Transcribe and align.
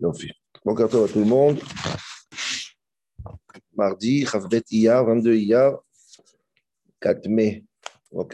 Bon 0.00 0.12
carton 0.76 1.04
à 1.04 1.08
tout 1.08 1.18
le 1.18 1.24
monde. 1.24 1.58
Mardi, 3.76 4.24
Iyar, 4.70 5.04
22 5.04 5.34
Iyar, 5.34 5.82
4 7.00 7.28
mai. 7.28 7.64
Bon 8.12 8.24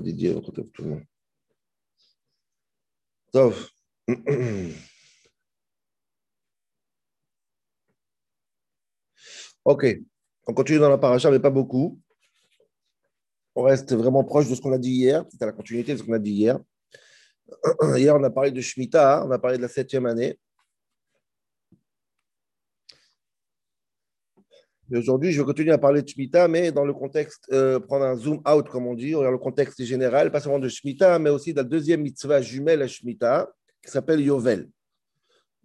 Didier, 0.00 0.34
bon 0.34 0.40
carton 0.40 0.70
tout 0.72 0.82
le 0.84 0.88
monde. 0.90 1.04
Ok, 9.66 9.86
on 10.46 10.52
continue 10.52 10.78
dans 10.78 10.90
la 10.90 10.98
paracha, 10.98 11.30
mais 11.30 11.40
pas 11.40 11.48
beaucoup. 11.48 11.98
On 13.54 13.62
reste 13.62 13.94
vraiment 13.94 14.22
proche 14.22 14.46
de 14.46 14.54
ce 14.54 14.60
qu'on 14.60 14.74
a 14.74 14.78
dit 14.78 14.90
hier. 14.90 15.24
C'est 15.30 15.42
à 15.42 15.46
la 15.46 15.52
continuité 15.52 15.94
de 15.94 15.98
ce 15.98 16.02
qu'on 16.02 16.12
a 16.12 16.18
dit 16.18 16.32
hier. 16.32 16.58
Hier, 17.96 18.14
on 18.14 18.22
a 18.22 18.30
parlé 18.30 18.50
de 18.50 18.60
Shemitah, 18.60 19.24
on 19.26 19.30
a 19.30 19.38
parlé 19.38 19.56
de 19.56 19.62
la 19.62 19.68
septième 19.68 20.04
année. 20.06 20.38
Aujourd'hui, 24.92 25.32
je 25.32 25.40
vais 25.40 25.46
continuer 25.46 25.72
à 25.72 25.78
parler 25.78 26.02
de 26.02 26.08
Shemitah, 26.08 26.48
mais 26.48 26.72
dans 26.72 26.84
le 26.84 26.92
contexte, 26.92 27.46
euh, 27.52 27.80
prendre 27.80 28.04
un 28.04 28.16
zoom 28.16 28.42
out, 28.48 28.68
comme 28.68 28.86
on 28.86 28.94
dit, 28.94 29.12
dans 29.12 29.30
le 29.30 29.38
contexte 29.38 29.82
général, 29.84 30.30
pas 30.30 30.40
seulement 30.40 30.58
de 30.58 30.68
Shemitah, 30.68 31.18
mais 31.18 31.30
aussi 31.30 31.52
de 31.52 31.58
la 31.58 31.64
deuxième 31.64 32.02
mitzvah 32.02 32.42
jumelle 32.42 32.82
à 32.82 32.88
Shemitah, 32.88 33.50
qui 33.82 33.90
s'appelle 33.90 34.20
Yovel. 34.20 34.68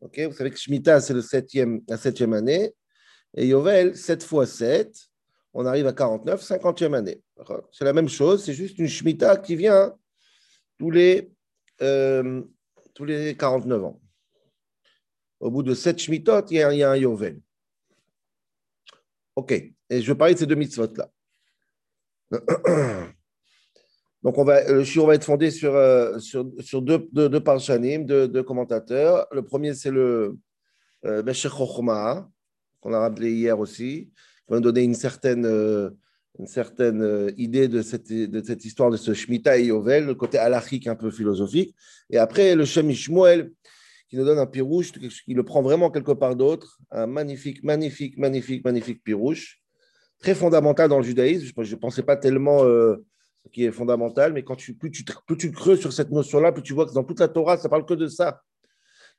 Ok, 0.02 0.20
Vous 0.20 0.34
savez 0.34 0.52
que 0.52 0.58
Shemitah, 0.58 1.02
c'est 1.02 1.14
le 1.14 1.22
septième, 1.22 1.82
la 1.88 1.98
septième 1.98 2.34
année, 2.34 2.74
et 3.36 3.48
Yovel, 3.48 3.96
7 3.96 4.24
fois 4.24 4.46
7, 4.46 4.94
on 5.54 5.66
arrive 5.66 5.88
à 5.88 5.94
49, 5.94 6.42
50e 6.42 6.94
année. 6.94 7.22
C'est 7.72 7.86
la 7.86 7.94
même 7.94 8.10
chose, 8.10 8.44
c'est 8.44 8.54
juste 8.54 8.80
une 8.80 8.88
Shemitah 8.88 9.38
qui 9.38 9.56
vient 9.56 9.94
tous 10.78 10.92
les 10.92 11.32
euh, 11.82 12.42
tous 12.94 13.06
les 13.06 13.36
49 13.36 13.84
ans. 13.86 14.02
Au 15.40 15.50
bout 15.50 15.64
de 15.64 15.74
sept 15.74 16.00
Shmitot, 16.00 16.48
il 16.50 16.58
y, 16.58 16.62
a, 16.62 16.74
il 16.74 16.80
y 16.80 16.84
a 16.84 16.92
un 16.92 16.98
Yovel. 16.98 17.40
Ok, 19.40 19.54
et 19.54 20.02
je 20.02 20.12
vais 20.12 20.18
parler 20.18 20.34
de 20.34 20.40
ces 20.40 20.46
deux 20.46 20.56
mitzvot-là. 20.56 21.10
Donc, 24.22 24.38
on 24.38 24.44
va, 24.44 24.70
le 24.70 24.84
shiur 24.84 25.06
va 25.06 25.16
être 25.16 25.24
fondé 25.24 25.50
sur, 25.50 25.74
euh, 25.76 26.20
sur, 26.20 26.46
sur 26.60 26.82
deux, 26.82 27.08
deux, 27.14 27.30
deux 27.30 27.40
parshanim, 27.40 28.06
deux, 28.06 28.44
commentateurs. 28.44 29.26
Le 29.32 29.42
premier, 29.42 29.74
c'est 29.76 29.92
le 29.92 30.38
euh, 31.06 31.24
Meshech 31.24 31.54
qu'on 31.54 31.88
a 31.88 32.30
rappelé 32.84 33.32
hier 33.32 33.58
aussi, 33.58 34.10
qui 34.12 34.50
va 34.50 34.58
nous 34.58 34.62
donner 34.62 34.82
une 34.82 34.94
certaine 34.94 35.46
euh, 35.46 35.90
une 36.38 36.48
certaine 36.48 37.02
euh, 37.02 37.32
idée 37.38 37.70
de 37.70 37.82
cette, 37.82 38.12
de 38.12 38.44
cette 38.44 38.66
histoire 38.66 38.92
de 38.92 38.98
ce 38.98 39.14
Shemitah 39.14 39.58
et 39.58 39.68
Yovel, 39.68 40.06
le 40.06 40.16
côté 40.16 40.38
halachique 40.38 40.88
un 40.88 40.96
peu 40.96 41.12
philosophique. 41.12 41.74
Et 42.10 42.18
après, 42.18 42.56
le 42.56 42.66
Shem 42.66 42.92
Ishmuel, 42.92 43.54
qui 44.10 44.18
nous 44.18 44.26
donne 44.26 44.40
un 44.40 44.48
pirouche, 44.48 44.92
qui 44.92 45.34
le 45.34 45.44
prend 45.44 45.62
vraiment 45.62 45.92
quelque 45.92 46.12
part 46.12 46.36
d'autre, 46.36 46.80
un 46.92 47.08
magnifique, 47.08 47.64
magnifique, 47.64 48.18
magnifique, 48.18 48.66
magnifique 48.66 49.04
pirouche, 49.04 49.62
très 50.20 50.36
fondamental 50.36 50.90
dans 50.90 50.98
le 50.98 51.04
judaïsme. 51.04 51.54
Je 51.64 51.76
ne 51.76 51.80
pensais 51.80 52.04
pas 52.04 52.18
tellement 52.18 52.64
euh, 52.64 52.98
qui 53.52 53.66
est 53.66 53.72
fondamental, 53.72 54.34
mais 54.34 54.44
quand 54.44 54.56
tu, 54.56 54.74
plus, 54.76 54.92
tu, 54.92 55.52
creuses 55.52 55.80
sur 55.80 55.94
cette 55.94 56.12
notion-là, 56.12 56.52
plus 56.52 56.64
tu 56.64 56.74
vois 56.74 56.86
que 56.86 56.94
dans 56.94 57.04
toute 57.04 57.20
la 57.20 57.28
Torah, 57.28 57.58
ça 57.58 57.70
parle 57.70 57.86
que 57.86 57.94
de 57.94 58.08
ça. 58.08 58.42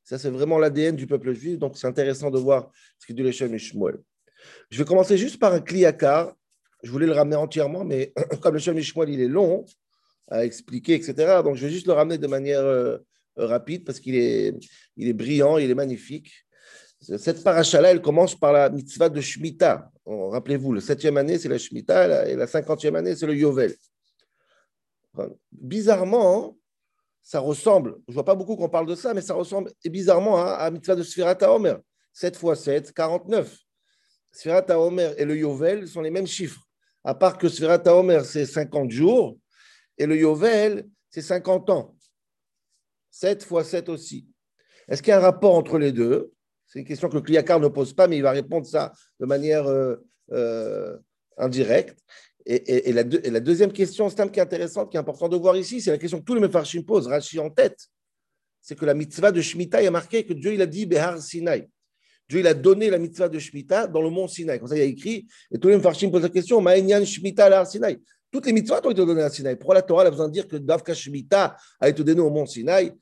Ça, 0.03 0.19
c'est 0.19 0.31
vraiment 0.31 0.59
l'ADN 0.59 0.97
du 0.97 1.07
peuple 1.07 1.33
juif, 1.33 1.59
donc 1.59 1.77
c'est 1.77 1.87
intéressant 1.87 2.31
de 2.31 2.39
voir 2.39 2.71
ce 2.99 3.07
qu'il 3.07 3.15
dit 3.15 3.23
le 3.23 3.31
Shem 3.31 3.55
Ishmuel. 3.55 3.99
Je 4.71 4.79
vais 4.79 4.85
commencer 4.85 5.17
juste 5.17 5.39
par 5.39 5.53
un 5.53 5.61
kliakar 5.61 6.35
je 6.83 6.91
voulais 6.91 7.07
le 7.07 7.13
ramener 7.13 7.37
entièrement, 7.37 7.85
mais 7.85 8.13
comme 8.41 8.55
le 8.55 8.61
Shem 8.61 8.75
Mishmuel, 8.75 9.11
il 9.11 9.21
est 9.21 9.29
long 9.29 9.65
à 10.29 10.45
expliquer, 10.45 10.95
etc. 10.95 11.41
Donc, 11.43 11.57
je 11.57 11.67
vais 11.67 11.73
juste 11.73 11.87
le 11.87 11.93
ramener 11.93 12.19
de 12.19 12.27
manière 12.27 12.61
euh, 12.61 12.99
rapide 13.47 13.85
parce 13.85 14.01
qu'il 14.01 14.15
est, 14.15 14.55
il 14.97 15.09
est 15.09 15.13
brillant, 15.13 15.59
il 15.59 15.71
est 15.71 15.75
magnifique. 15.75 16.33
Cette 17.01 17.43
paracha-là, 17.43 17.91
elle 17.91 18.03
commence 18.03 18.35
par 18.35 18.53
la 18.53 18.69
mitzvah 18.69 19.09
de 19.09 19.21
Shemitah. 19.21 19.91
Rappelez-vous, 20.05 20.75
la 20.75 20.81
septième 20.81 21.17
année, 21.17 21.39
c'est 21.39 21.49
la 21.49 21.57
Shemitah, 21.57 22.29
et 22.29 22.37
la 22.37 22.47
cinquantième 22.47 22.97
année, 22.97 23.17
c'est 23.17 23.27
le 23.27 23.35
Yovel. 23.35 23.75
Bizarrement, 25.51 26.59
ça 27.23 27.41
ressemble, 27.41 27.97
je 28.07 28.13
ne 28.13 28.15
vois 28.15 28.25
pas 28.25 28.35
beaucoup 28.35 28.57
qu'on 28.57 28.69
parle 28.69 28.87
de 28.87 28.95
ça, 28.95 29.15
mais 29.15 29.23
ça 29.23 29.35
ressemble 29.35 29.73
bizarrement 29.85 30.45
à, 30.45 30.65
la 30.65 30.71
mitzvah 30.71 30.95
de 30.95 31.03
Sfirata 31.03 31.53
Omer. 31.53 31.81
7 32.13 32.37
fois 32.37 32.57
7, 32.57 32.93
49. 32.93 33.57
Sfirata 34.33 34.79
Omer 34.79 35.15
et 35.17 35.25
le 35.25 35.37
Yovel 35.37 35.89
sont 35.89 36.03
les 36.03 36.11
mêmes 36.11 36.27
chiffres 36.27 36.61
à 37.05 37.15
part 37.15 37.39
que 37.39 37.49
Sfirat 37.49 37.83
Omer, 37.87 38.25
c'est 38.25 38.47
50 38.47 38.91
jours, 38.91 39.39
et 39.97 40.07
le 40.07 40.17
Yovel, 40.17 40.89
c'est 41.11 41.23
50 41.23 41.71
ans. 41.71 41.97
7 43.21 43.45
fois 43.45 43.65
7 43.65 43.91
aussi. 43.91 44.27
Est-ce 44.89 45.03
qu'il 45.03 45.11
y 45.11 45.13
a 45.13 45.19
un 45.19 45.21
rapport 45.21 45.55
entre 45.55 45.79
les 45.79 45.93
deux? 45.93 46.33
C'est 46.67 46.79
une 46.79 46.87
question 46.87 47.09
que 47.11 47.17
le 47.17 47.21
Kliakar 47.21 47.61
ne 47.61 47.69
pose 47.69 47.93
pas, 47.93 48.09
mais 48.09 48.17
il 48.17 48.23
va 48.23 48.31
répondre 48.31 48.67
ça 48.67 48.93
de 49.19 49.27
manière 49.27 49.67
euh, 49.67 49.97
euh, 50.33 50.97
indirecte. 51.37 51.99
Et, 52.47 52.93
la 52.93 53.41
deuxième 53.41 53.73
question, 53.73 54.09
c'est 54.09 54.21
un 54.21 54.29
qui 54.29 54.41
est 54.41 54.43
intéressante, 54.43 54.91
qui 54.91 54.97
est 54.97 55.01
important 55.01 55.29
de 55.29 55.37
voir 55.37 55.55
ici, 55.57 55.83
c'est 55.83 55.91
la 55.91 55.99
question 55.99 56.19
que 56.19 56.25
tous 56.25 56.35
les 56.35 56.41
Mefarshim 56.41 56.83
posent, 56.83 57.07
Rashi 57.07 57.39
en 57.39 57.51
tête. 57.51 57.79
C'est 58.63 58.77
que 58.77 58.87
la 58.87 58.95
mitzvah 58.95 59.31
de 59.31 59.43
Shemitah, 59.43 59.83
il 59.83 59.89
a 59.89 59.91
marqué 59.91 60.25
que 60.25 60.33
Dieu 60.33 60.55
il 60.55 60.63
a 60.63 60.67
dit 60.67 60.87
Behar 60.87 61.21
Sinai. 61.21 61.69
Dieu 62.27 62.41
il 62.41 62.47
a 62.47 62.55
donné 62.55 62.89
la 62.89 62.99
mitzvah 62.99 63.29
de 63.29 63.39
Shemitah 63.39 63.87
dans 63.87 64.01
le 64.01 64.09
mont 64.09 64.27
Sinaï. 64.27 64.59
Comme 64.59 64.69
ça, 64.69 64.77
il 64.77 64.81
a 64.81 64.85
écrit, 64.85 65.27
et 65.53 65.59
tous 65.59 65.69
les 65.69 65.79
Farshim 65.79 66.11
posent 66.11 66.23
la 66.23 66.31
question 66.31 66.63
Ma'enyan 66.63 67.05
Shemitah 67.05 67.61
à 67.61 67.65
Sinaï. 67.67 67.99
Toutes 68.33 68.47
les 68.47 68.53
mitzvahs 68.53 68.81
ont 68.83 68.91
été 68.91 69.05
données 69.05 69.23
à 69.23 69.31
Sinaï. 69.31 69.57
Pourquoi 69.57 69.75
la 69.75 69.83
Torah 69.83 70.05
a 70.05 70.11
besoin 70.11 70.29
de 70.29 70.33
dire 70.33 70.49
que 70.49 70.57
Davka 70.57 70.95
Shemitah 70.95 71.57
a 71.79 71.89
été 71.89 72.03
donné 72.03 72.21
au 72.21 72.31
mont 72.31 72.47
Sinaï 72.47 72.93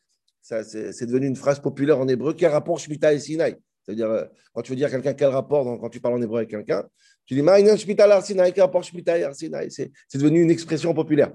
C'est 0.48 1.06
devenu 1.06 1.26
une 1.26 1.36
phrase 1.36 1.60
populaire 1.60 1.98
en 1.98 2.08
hébreu. 2.08 2.34
Quel 2.34 2.50
rapport 2.50 2.78
Shemitah 2.78 3.12
et 3.12 3.18
Sinaï 3.18 3.56
C'est-à-dire, 3.84 4.10
euh, 4.10 4.24
quand 4.52 4.62
tu 4.62 4.72
veux 4.72 4.76
dire 4.76 4.90
quelqu'un 4.90 5.14
quel 5.14 5.28
rapport, 5.28 5.78
quand 5.80 5.88
tu 5.88 6.00
parles 6.00 6.14
en 6.14 6.22
hébreu 6.22 6.38
avec 6.38 6.50
quelqu'un, 6.50 6.84
tu 7.26 7.34
dis 7.34 7.42
Ma'enyan 7.42 7.76
Shemitah 7.76 8.12
à 8.14 8.22
Sinaï, 8.22 8.52
quel 8.52 8.62
rapport 8.62 8.82
Shemitah 8.82 9.28
à 9.28 9.34
Sinaï 9.34 9.70
C'est 9.70 9.90
devenu 10.14 10.42
une 10.42 10.50
expression 10.50 10.94
populaire. 10.94 11.32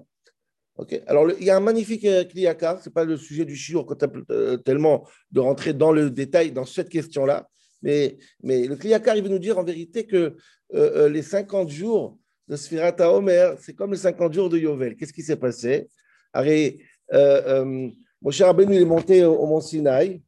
Ok. 0.75 0.99
Alors, 1.05 1.29
il 1.39 1.45
y 1.45 1.51
a 1.51 1.57
un 1.57 1.59
magnifique 1.59 2.05
euh, 2.05 2.23
kliyaka, 2.23 2.79
ce 2.81 2.89
n'est 2.89 2.93
pas 2.93 3.05
le 3.05 3.15
sujet 3.15 3.45
du 3.45 3.55
shiur 3.55 3.85
euh, 4.31 4.57
tellement 4.57 5.07
de 5.31 5.39
rentrer 5.39 5.73
dans 5.73 5.91
le 5.91 6.09
détail 6.09 6.51
dans 6.51 6.65
cette 6.65 6.89
question-là, 6.89 7.47
mais, 7.83 8.17
mais 8.41 8.65
le 8.65 8.75
Kliyakar, 8.75 9.15
il 9.17 9.23
veut 9.23 9.29
nous 9.29 9.39
dire 9.39 9.59
en 9.59 9.63
vérité 9.63 10.07
que 10.07 10.17
euh, 10.17 10.35
euh, 10.73 11.09
les 11.09 11.21
50 11.21 11.69
jours 11.69 12.17
de 12.47 12.55
Sfirata 12.55 13.11
Omer, 13.11 13.55
c'est 13.59 13.73
comme 13.73 13.91
les 13.91 13.97
50 13.97 14.33
jours 14.33 14.49
de 14.49 14.57
Yovel. 14.57 14.95
Qu'est-ce 14.95 15.13
qui 15.13 15.21
s'est 15.21 15.35
passé? 15.35 15.89
Arrête, 16.31 16.77
euh, 17.13 17.89
Moshe 18.23 18.41
Rabbeinu 18.41 18.79
est 18.79 18.85
monté 18.85 19.25
au, 19.25 19.45
mont 19.45 19.59
Sinaï. 19.59 20.21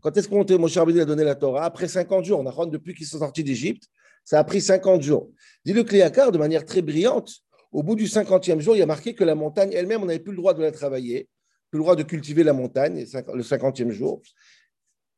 Quand 0.00 0.16
est-ce 0.16 0.28
qu'on 0.28 0.44
Moshe 0.58 0.76
Rabbeinu 0.76 1.00
a 1.00 1.04
donné 1.04 1.22
la 1.22 1.36
Torah? 1.36 1.64
Après 1.64 1.86
50 1.86 2.24
jours. 2.24 2.40
On 2.40 2.46
a 2.46 2.66
depuis 2.66 2.94
qu'ils 2.94 3.06
sont 3.06 3.20
sortis 3.20 3.44
d'Égypte. 3.44 3.84
Ça 4.24 4.40
a 4.40 4.44
pris 4.44 4.60
50 4.60 5.00
jours. 5.00 5.30
Dit 5.64 5.72
le 5.72 5.84
Kliyakar 5.84 6.32
de 6.32 6.38
manière 6.38 6.64
très 6.64 6.82
brillante 6.82 7.40
au 7.72 7.84
bout 7.84 7.94
du 7.94 8.08
cinquantième 8.08 8.60
jour, 8.60 8.74
il 8.74 8.80
y 8.80 8.82
a 8.82 8.86
marqué 8.86 9.14
que 9.14 9.22
la 9.22 9.36
montagne 9.36 9.70
elle-même, 9.72 10.02
on 10.02 10.06
n'avait 10.06 10.18
plus 10.18 10.32
le 10.32 10.38
droit 10.38 10.54
de 10.54 10.62
la 10.62 10.72
travailler, 10.72 11.28
plus 11.70 11.78
le 11.78 11.84
droit 11.84 11.94
de 11.94 12.02
cultiver 12.02 12.42
la 12.42 12.52
montagne, 12.52 13.06
le 13.32 13.42
cinquantième 13.44 13.92
jour. 13.92 14.20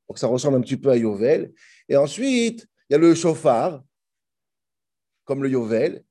Donc 0.07 0.19
ça 0.19 0.27
ressemble 0.27 0.59
un 0.59 0.61
petit 0.61 0.77
peu 0.77 0.91
à 0.91 0.97
Yovel. 0.97 1.53
Et 1.89 1.97
ensuite, 1.97 2.67
il 2.91 2.93
y 2.93 2.95
a 2.97 2.99
le 2.99 3.15
chauffard, 3.15 3.83
comme 5.25 5.43
le 5.43 5.51
Yovel. 5.51 6.05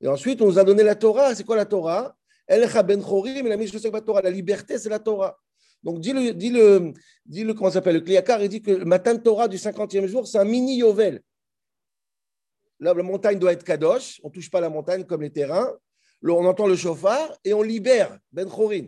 Et 0.00 0.08
ensuite, 0.08 0.40
on 0.42 0.46
nous 0.46 0.58
a 0.58 0.64
donné 0.64 0.82
la 0.82 0.94
Torah. 0.94 1.34
C'est 1.34 1.44
quoi 1.44 1.56
la 1.56 1.66
Torah? 1.66 2.16
El 2.46 2.68
ben 2.84 3.02
la 3.02 4.00
Torah. 4.00 4.22
La 4.22 4.30
liberté, 4.30 4.78
c'est 4.78 4.88
la 4.88 4.98
Torah. 4.98 5.38
Donc, 5.82 6.00
dis 6.00 6.12
le, 6.12 6.32
dis 6.34 6.50
le, 6.50 6.92
dis 7.24 7.44
le 7.44 7.54
comment 7.54 7.70
s'appelle, 7.70 7.96
le 7.96 8.00
Kliakar, 8.00 8.42
il 8.42 8.48
dit 8.48 8.62
que 8.62 8.72
le 8.72 8.84
matin 8.84 9.14
de 9.14 9.20
Torah 9.20 9.46
du 9.46 9.58
cinquantième 9.58 10.06
jour, 10.06 10.26
c'est 10.26 10.38
un 10.38 10.44
mini 10.44 10.78
Yovel. 10.78 11.22
La 12.80 12.94
montagne 12.94 13.38
doit 13.38 13.52
être 13.52 13.64
kadosh, 13.64 14.20
on 14.22 14.28
ne 14.28 14.32
touche 14.32 14.50
pas 14.50 14.60
la 14.60 14.70
montagne 14.70 15.04
comme 15.04 15.22
les 15.22 15.30
terrains. 15.30 15.72
on 16.22 16.44
entend 16.44 16.66
le 16.66 16.76
chauffard 16.76 17.36
et 17.44 17.52
on 17.54 17.62
libère 17.62 18.18
Ben 18.32 18.48
Chorin. 18.48 18.86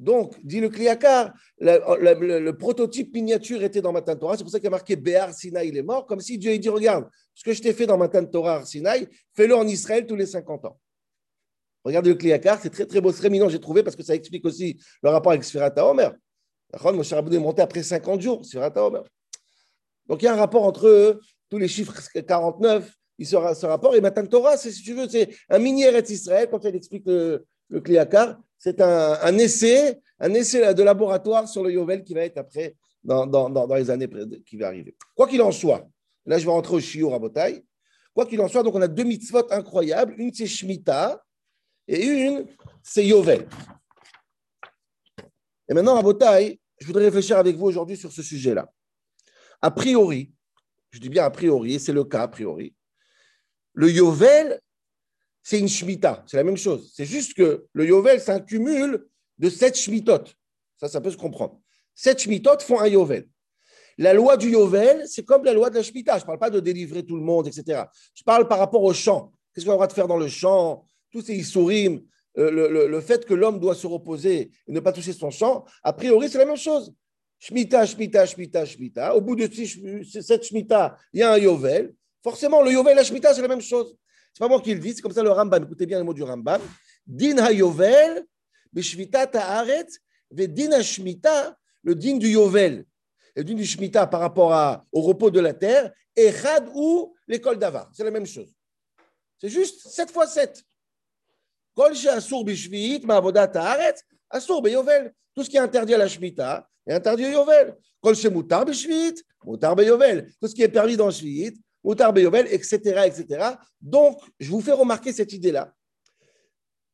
Donc, 0.00 0.34
dit 0.42 0.60
le 0.60 0.70
Kliakar, 0.70 1.34
le, 1.58 2.50
prototype 2.52 3.12
miniature 3.14 3.62
était 3.62 3.82
dans 3.82 3.92
Matan 3.92 4.16
Torah. 4.16 4.34
C'est 4.34 4.42
pour 4.42 4.50
ça 4.50 4.58
qu'il 4.58 4.68
a 4.68 4.70
marqué 4.70 4.96
Béar 4.96 5.34
Sinaï, 5.34 5.68
il 5.68 5.76
est 5.76 5.82
mort, 5.82 6.06
comme 6.06 6.20
si 6.20 6.38
Dieu 6.38 6.52
a 6.52 6.56
dit 6.56 6.70
Regarde, 6.70 7.06
ce 7.34 7.44
que 7.44 7.52
je 7.52 7.60
t'ai 7.60 7.74
fait 7.74 7.84
dans 7.84 7.98
Matan 7.98 8.24
Torah 8.24 8.64
Sinaï, 8.64 9.06
fais-le 9.34 9.54
en 9.54 9.66
Israël 9.66 10.06
tous 10.06 10.16
les 10.16 10.24
50 10.24 10.64
ans. 10.64 10.80
Regardez 11.84 12.08
le 12.10 12.16
Kliakar, 12.16 12.58
c'est 12.62 12.70
très 12.70 12.86
très 12.86 13.02
beau, 13.02 13.12
c'est 13.12 13.18
très 13.18 13.28
mignon, 13.28 13.50
j'ai 13.50 13.60
trouvé, 13.60 13.82
parce 13.82 13.94
que 13.94 14.02
ça 14.02 14.14
explique 14.14 14.46
aussi 14.46 14.80
le 15.02 15.10
rapport 15.10 15.32
avec 15.32 15.44
Sfirata 15.44 15.86
Omer. 15.86 16.14
Moshe 16.82 17.12
Rabbeinu 17.12 17.36
est 17.36 17.40
monté 17.40 17.60
après 17.60 17.82
50 17.82 18.22
jours, 18.22 18.44
Sfirata 18.44 18.82
Omer. 18.82 19.02
Donc 20.06 20.22
il 20.22 20.24
y 20.24 20.28
a 20.28 20.32
un 20.32 20.36
rapport 20.36 20.64
entre 20.64 20.88
eux, 20.88 21.20
tous 21.50 21.58
les 21.58 21.68
chiffres 21.68 21.94
49, 22.26 22.90
il 23.18 23.26
sera 23.26 23.54
ce 23.54 23.66
rapport. 23.66 23.94
Et 23.94 24.00
Matan 24.00 24.24
Torah, 24.24 24.56
c'est, 24.56 24.70
si 24.70 24.82
tu 24.82 24.94
veux, 24.94 25.06
c'est 25.06 25.28
un 25.50 25.58
mini 25.58 25.82
Eretz 25.82 26.08
Israël, 26.08 26.48
quand 26.50 26.64
elle 26.64 26.74
explique 26.74 27.04
le, 27.06 27.44
le 27.68 27.80
C'est 28.62 28.78
un, 28.82 29.38
essai, 29.38 29.98
un 30.18 30.34
essai 30.34 30.74
de 30.74 30.82
laboratoire 30.82 31.48
sur 31.48 31.64
le 31.64 31.72
Yovel 31.72 32.04
qui 32.04 32.12
va 32.12 32.20
être 32.20 32.36
après 32.36 32.76
dans, 33.02 33.74
les 33.74 33.90
années 33.90 34.06
qui 34.44 34.58
vont 34.58 34.66
arriver. 34.66 34.94
Quoi 35.16 35.26
qu'il 35.26 35.40
en 35.40 35.50
soit, 35.50 35.88
là 36.26 36.38
je 36.38 36.44
vais 36.44 36.50
rentrer 36.50 36.74
au 36.74 36.80
Shiur 36.80 37.14
à 37.14 37.18
Quoi 38.12 38.26
qu'il 38.26 38.38
en 38.38 38.48
soit, 38.48 38.62
donc 38.62 38.74
on 38.74 38.82
a 38.82 38.86
deux 38.86 39.04
mitzvot 39.04 39.50
incroyables. 39.50 40.14
Une, 40.18 40.34
c'est 40.34 40.46
Shemitah 40.46 41.24
et 41.88 42.04
une, 42.04 42.44
c'est 42.82 43.06
Yovel. 43.06 43.48
Et 45.66 45.72
maintenant, 45.72 45.96
à 45.96 46.02
Botaï, 46.02 46.60
je 46.78 46.86
voudrais 46.86 47.04
réfléchir 47.04 47.38
avec 47.38 47.56
vous 47.56 47.64
aujourd'hui 47.64 47.96
sur 47.96 48.12
ce 48.12 48.22
sujet-là. 48.22 48.70
A 49.62 49.70
priori, 49.70 50.34
je 50.90 50.98
dis 50.98 51.08
bien 51.08 51.24
a 51.24 51.30
priori, 51.30 51.76
et 51.76 51.78
c'est 51.78 51.94
le 51.94 52.04
cas 52.04 52.24
a 52.24 52.28
priori, 52.28 52.74
le 53.72 53.90
Yovel, 53.90 54.60
c'est 55.42 55.58
une 55.58 55.68
Shemitah, 55.68 56.24
c'est 56.26 56.36
la 56.36 56.44
même 56.44 56.56
chose. 56.56 56.92
C'est 56.94 57.04
juste 57.04 57.34
que 57.34 57.66
le 57.72 57.86
Yovel, 57.86 58.20
c'est 58.20 58.32
un 58.32 58.40
cumul 58.40 59.06
de 59.38 59.48
sept 59.48 59.76
Shmitot. 59.76 60.24
Ça, 60.78 60.88
ça 60.88 61.00
peut 61.00 61.10
se 61.10 61.16
comprendre. 61.16 61.60
Sept 61.94 62.20
Shmitot 62.20 62.60
font 62.60 62.80
un 62.80 62.86
Yovel. 62.86 63.26
La 63.98 64.14
loi 64.14 64.36
du 64.36 64.50
Yovel, 64.50 65.04
c'est 65.06 65.24
comme 65.24 65.44
la 65.44 65.52
loi 65.52 65.70
de 65.70 65.76
la 65.76 65.82
Shemitah. 65.82 66.18
Je 66.18 66.22
ne 66.22 66.26
parle 66.26 66.38
pas 66.38 66.50
de 66.50 66.60
délivrer 66.60 67.04
tout 67.04 67.16
le 67.16 67.22
monde, 67.22 67.46
etc. 67.46 67.84
Je 68.14 68.22
parle 68.22 68.48
par 68.48 68.58
rapport 68.58 68.82
au 68.82 68.92
champ. 68.92 69.32
Qu'est-ce 69.54 69.66
qu'on 69.66 69.72
a 69.72 69.74
le 69.74 69.78
droit 69.78 69.86
de 69.86 69.92
faire 69.92 70.08
dans 70.08 70.16
le 70.16 70.28
champ? 70.28 70.84
Tous 71.10 71.22
ces 71.22 71.34
Issourim, 71.34 72.02
euh, 72.38 72.50
le, 72.50 72.86
le, 72.86 73.00
fait 73.00 73.26
que 73.26 73.34
l'homme 73.34 73.58
doit 73.58 73.74
se 73.74 73.86
reposer 73.86 74.50
et 74.68 74.72
ne 74.72 74.80
pas 74.80 74.92
toucher 74.92 75.12
son 75.12 75.30
champ, 75.30 75.64
a 75.82 75.92
priori, 75.92 76.28
c'est 76.28 76.38
la 76.38 76.46
même 76.46 76.56
chose. 76.56 76.94
Shemitah, 77.40 77.84
Shemitah, 77.86 78.26
Shemitah, 78.26 78.64
Shemitah. 78.64 79.16
Au 79.16 79.20
bout 79.20 79.34
de 79.34 79.48
cette 80.04 80.44
Shemitah, 80.44 80.96
il 81.12 81.20
y 81.20 81.22
a 81.22 81.32
un 81.32 81.38
Yovel. 81.38 81.94
Forcément, 82.22 82.62
le 82.62 82.70
Yovel 82.70 82.92
et 82.92 82.96
la 82.96 83.04
Shemitah, 83.04 83.34
c'est 83.34 83.42
la 83.42 83.48
même 83.48 83.62
chose. 83.62 83.96
C'est 84.32 84.40
pas 84.40 84.48
moi 84.48 84.60
qui 84.60 84.74
le 84.74 84.80
dis, 84.80 84.94
c'est 84.94 85.02
comme 85.02 85.12
ça 85.12 85.22
le 85.22 85.30
Rambam. 85.30 85.64
Écoutez 85.64 85.86
bien 85.86 85.98
le 85.98 86.04
mot 86.04 86.14
du 86.14 86.22
Rambam. 86.22 86.60
Din 87.06 87.38
ha-Yovel, 87.38 88.24
b'shvita 88.72 89.26
ta'aretz, 89.26 89.98
din 90.30 90.72
ha-Shemitah, 90.72 91.56
le 91.82 91.94
din 91.94 92.16
du 92.16 92.28
Yovel 92.28 92.84
et 93.36 93.44
du 93.44 93.64
Shemitah 93.64 94.06
par 94.06 94.20
rapport 94.20 94.84
au 94.92 95.00
repos 95.00 95.30
de 95.30 95.40
la 95.40 95.54
terre, 95.54 95.92
et 96.16 96.32
Chad 96.32 96.68
ou 96.74 97.14
l'école 97.26 97.58
d'Avar. 97.58 97.90
C'est 97.92 98.04
la 98.04 98.10
même 98.10 98.26
chose. 98.26 98.52
C'est 99.38 99.48
juste 99.48 99.88
7 99.88 100.10
fois 100.10 100.26
7. 100.26 100.62
Kol 101.74 101.92
asur 102.08 102.44
bishvit 102.44 103.00
ma'avodat 103.06 103.50
haaretz, 103.54 104.02
asur 104.28 104.66
yovel. 104.68 105.14
Tout 105.34 105.44
ce 105.44 105.50
qui 105.50 105.56
est 105.56 105.60
interdit 105.60 105.94
à 105.94 105.98
la 105.98 106.08
Shemitah 106.08 106.68
est 106.86 106.94
interdit 106.94 107.26
au 107.26 107.30
Yovel. 107.30 107.76
Kol 108.00 108.14
mutar 108.30 108.64
bishvit, 108.64 109.14
mutar. 109.46 109.76
Tout 109.76 110.48
ce 110.48 110.54
qui 110.54 110.62
est 110.62 110.68
permis 110.68 110.96
dans 110.96 111.10
Shvit, 111.10 111.54
mutar 111.84 112.16
yovel, 112.18 112.46
etc., 112.50 112.76
etc. 113.06 113.54
Donc, 113.80 114.20
je 114.38 114.50
vous 114.50 114.60
fais 114.60 114.72
remarquer 114.72 115.12
cette 115.12 115.32
idée-là. 115.32 115.72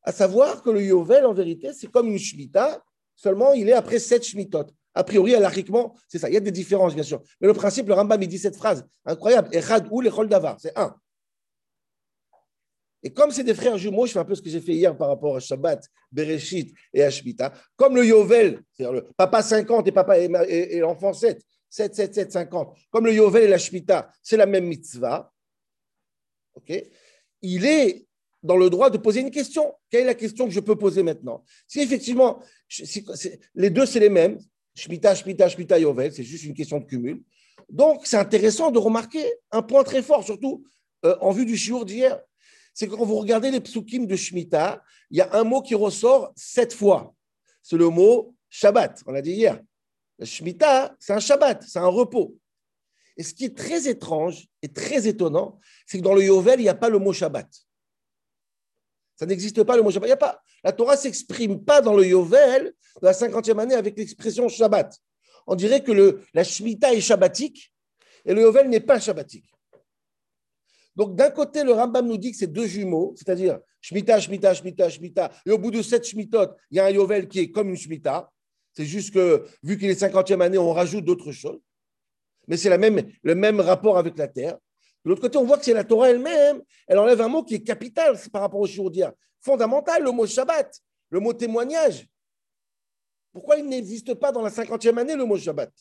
À 0.03 0.11
savoir 0.11 0.61
que 0.61 0.69
le 0.69 0.81
Yovel, 0.81 1.25
en 1.25 1.33
vérité, 1.33 1.73
c'est 1.73 1.87
comme 1.87 2.07
une 2.07 2.17
Shemitah, 2.17 2.81
seulement 3.13 3.51
il 3.51 3.67
est 3.67 3.73
après 3.73 3.99
7 3.99 4.23
Shmitot. 4.23 4.67
A 4.93 5.03
priori, 5.03 5.35
alariquement, 5.35 5.95
c'est 6.07 6.17
ça. 6.17 6.29
Il 6.29 6.33
y 6.33 6.37
a 6.37 6.39
des 6.39 6.51
différences, 6.51 6.95
bien 6.95 7.03
sûr. 7.03 7.21
Mais 7.41 7.47
le 7.47 7.53
principe, 7.53 7.87
le 7.87 7.93
Rambam, 7.93 8.21
il 8.21 8.27
dit 8.27 8.39
cette 8.39 8.55
phrase 8.55 8.85
incroyable. 9.05 9.49
Echad 9.51 9.87
ou 9.91 10.01
l'école 10.01 10.29
d'avar, 10.29 10.57
c'est 10.59 10.77
un. 10.77 10.95
Et 13.03 13.11
comme 13.11 13.31
c'est 13.31 13.43
des 13.43 13.53
frères 13.53 13.77
jumeaux, 13.77 14.07
je 14.07 14.13
fais 14.13 14.19
un 14.19 14.25
peu 14.25 14.33
ce 14.33 14.41
que 14.41 14.49
j'ai 14.49 14.61
fait 14.61 14.73
hier 14.73 14.97
par 14.97 15.09
rapport 15.09 15.35
à 15.35 15.39
Shabbat, 15.39 15.83
Bereshit 16.11 16.73
et 16.93 17.03
à 17.03 17.09
Comme 17.75 17.95
le 17.95 18.05
Yovel, 18.05 18.61
c'est-à-dire 18.73 18.93
le 18.93 19.07
papa 19.15 19.43
50 19.43 19.87
et, 19.87 19.91
papa 19.91 20.17
et, 20.17 20.79
l'enfant 20.79 21.13
7, 21.13 21.41
7, 21.69 21.95
7, 21.95 22.13
7, 22.15 22.31
50. 22.31 22.77
Comme 22.89 23.05
le 23.05 23.13
Yovel 23.13 23.43
et 23.43 23.47
la 23.47 23.57
Shemitah, 23.57 24.11
c'est 24.21 24.37
la 24.37 24.45
même 24.45 24.65
mitzvah. 24.65 25.33
ok 26.55 26.73
Il 27.41 27.65
est 27.65 28.07
dans 28.43 28.57
le 28.57 28.69
droit 28.69 28.89
de 28.89 28.97
poser 28.97 29.21
une 29.21 29.31
question. 29.31 29.73
Quelle 29.89 30.01
est 30.01 30.05
la 30.05 30.15
question 30.15 30.45
que 30.45 30.53
je 30.53 30.59
peux 30.59 30.75
poser 30.75 31.03
maintenant? 31.03 31.43
Si 31.67 31.81
effectivement, 31.81 32.41
les 33.55 33.69
deux, 33.69 33.85
c'est 33.85 33.99
les 33.99 34.09
mêmes, 34.09 34.39
Shmita, 34.75 35.15
Shmita, 35.15 35.49
Shmita, 35.49 35.79
Yovel, 35.79 36.13
c'est 36.13 36.23
juste 36.23 36.43
une 36.43 36.53
question 36.53 36.79
de 36.79 36.85
cumul. 36.85 37.23
Donc, 37.69 38.05
c'est 38.05 38.17
intéressant 38.17 38.71
de 38.71 38.79
remarquer 38.79 39.25
un 39.51 39.61
point 39.61 39.83
très 39.83 40.01
fort, 40.01 40.23
surtout 40.23 40.63
euh, 41.03 41.17
en 41.19 41.31
vue 41.31 41.45
du 41.45 41.57
shiur 41.57 41.83
d'hier. 41.83 42.19
C'est 42.73 42.87
que 42.87 42.93
quand 42.93 43.05
vous 43.05 43.17
regardez 43.17 43.49
les 43.49 43.59
psukim 43.59 44.05
de 44.05 44.15
Shmita, 44.15 44.83
il 45.09 45.17
y 45.17 45.21
a 45.21 45.33
un 45.33 45.43
mot 45.43 45.61
qui 45.61 45.73
ressort 45.73 46.31
sept 46.35 46.73
fois. 46.73 47.15
C'est 47.63 47.77
le 47.77 47.89
mot 47.89 48.35
Shabbat, 48.49 49.03
on 49.07 49.11
l'a 49.11 49.21
dit 49.21 49.31
hier. 49.31 49.59
La 50.19 50.25
Shemitah, 50.25 50.95
c'est 50.99 51.13
un 51.13 51.19
Shabbat, 51.19 51.63
c'est 51.63 51.79
un 51.79 51.87
repos. 51.87 52.37
Et 53.17 53.23
ce 53.23 53.33
qui 53.33 53.45
est 53.45 53.57
très 53.57 53.87
étrange 53.87 54.47
et 54.61 54.67
très 54.67 55.07
étonnant, 55.07 55.59
c'est 55.85 55.97
que 55.97 56.03
dans 56.03 56.13
le 56.13 56.23
Yovel, 56.23 56.59
il 56.59 56.63
n'y 56.63 56.69
a 56.69 56.75
pas 56.75 56.89
le 56.89 56.99
mot 56.99 57.13
Shabbat. 57.13 57.47
Ça 59.15 59.25
n'existe 59.25 59.63
pas 59.63 59.75
le 59.75 59.81
mot 59.81 59.91
Shabbat. 59.91 60.09
Il 60.09 60.13
a 60.13 60.17
pas. 60.17 60.41
La 60.63 60.71
Torah 60.71 60.95
ne 60.95 60.99
s'exprime 60.99 61.63
pas 61.63 61.81
dans 61.81 61.95
le 61.95 62.05
Yovel 62.05 62.73
de 63.01 63.05
la 63.05 63.13
cinquantième 63.13 63.59
année 63.59 63.75
avec 63.75 63.97
l'expression 63.97 64.47
Shabbat. 64.47 64.95
On 65.47 65.55
dirait 65.55 65.83
que 65.83 65.91
le, 65.91 66.21
la 66.33 66.43
Shemitah 66.43 66.93
est 66.93 67.01
shabbatique 67.01 67.73
et 68.25 68.33
le 68.33 68.41
Yovel 68.41 68.69
n'est 68.69 68.81
pas 68.81 68.99
shabbatique. 68.99 69.49
Donc, 70.95 71.15
d'un 71.15 71.29
côté, 71.29 71.63
le 71.63 71.73
Rambam 71.73 72.07
nous 72.07 72.17
dit 72.17 72.31
que 72.31 72.37
c'est 72.37 72.51
deux 72.51 72.65
jumeaux, 72.65 73.13
c'est-à-dire 73.15 73.59
Shemitah, 73.81 74.19
Shemitah, 74.19 74.53
Shemitah, 74.55 74.89
Shemitah. 74.89 75.31
Et 75.45 75.51
au 75.51 75.57
bout 75.57 75.71
de 75.71 75.81
sept 75.81 76.03
Shemitot, 76.03 76.55
il 76.71 76.77
y 76.77 76.79
a 76.79 76.85
un 76.85 76.89
Yovel 76.89 77.27
qui 77.27 77.39
est 77.39 77.51
comme 77.51 77.69
une 77.69 77.77
Shemitah. 77.77 78.29
C'est 78.77 78.85
juste 78.85 79.11
que, 79.11 79.43
vu 79.63 79.75
qu'il 79.79 79.89
est 79.89 79.95
cinquantième 79.95 80.39
année, 80.39 80.59
on 80.59 80.71
rajoute 80.71 81.03
d'autres 81.03 81.31
choses. 81.31 81.59
Mais 82.47 82.57
c'est 82.57 82.77
même, 82.77 83.11
le 83.23 83.33
même 83.33 83.59
rapport 83.59 83.97
avec 83.97 84.15
la 84.19 84.27
terre. 84.27 84.55
De 85.03 85.09
l'autre 85.09 85.21
côté, 85.21 85.39
on 85.39 85.45
voit 85.45 85.57
que 85.57 85.65
c'est 85.65 85.73
la 85.73 85.83
Torah 85.83 86.11
elle-même, 86.11 86.61
elle 86.85 86.99
enlève 86.99 87.19
un 87.21 87.27
mot 87.27 87.43
qui 87.43 87.55
est 87.55 87.63
capital 87.63 88.15
par 88.31 88.43
rapport 88.43 88.59
au 88.59 88.67
Shiurdia, 88.67 89.15
fondamental, 89.39 90.03
le 90.03 90.11
mot 90.11 90.27
Shabbat, 90.27 90.79
le 91.09 91.19
mot 91.19 91.33
témoignage. 91.33 92.07
Pourquoi 93.33 93.57
il 93.57 93.67
n'existe 93.67 94.13
pas 94.13 94.31
dans 94.31 94.43
la 94.43 94.51
cinquantième 94.51 94.99
année 94.99 95.15
le 95.15 95.25
mot 95.25 95.39
Shabbat? 95.39 95.73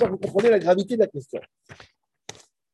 Vous 0.00 0.18
comprenez 0.18 0.50
la 0.50 0.58
gravité 0.58 0.96
de 0.96 1.02
la 1.02 1.06
question. 1.06 1.40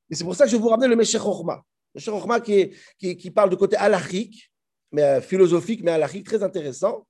Et 0.08 0.14
c'est 0.14 0.24
pour 0.24 0.34
ça 0.34 0.44
que 0.44 0.50
je 0.50 0.56
vais 0.56 0.62
vous 0.62 0.70
ramener 0.70 0.88
le 0.88 0.96
Meshech 0.96 1.20
Chochma. 1.20 1.62
Le 1.94 2.00
Meshech 2.00 2.72
qui, 2.98 3.18
qui, 3.18 3.30
parle 3.30 3.50
de 3.50 3.56
côté 3.56 3.76
halachique, 3.76 4.50
mais 4.96 5.02
euh, 5.02 5.20
philosophique, 5.20 5.82
mais 5.84 5.90
halachique, 5.90 6.24
très 6.24 6.42
intéressant, 6.42 7.06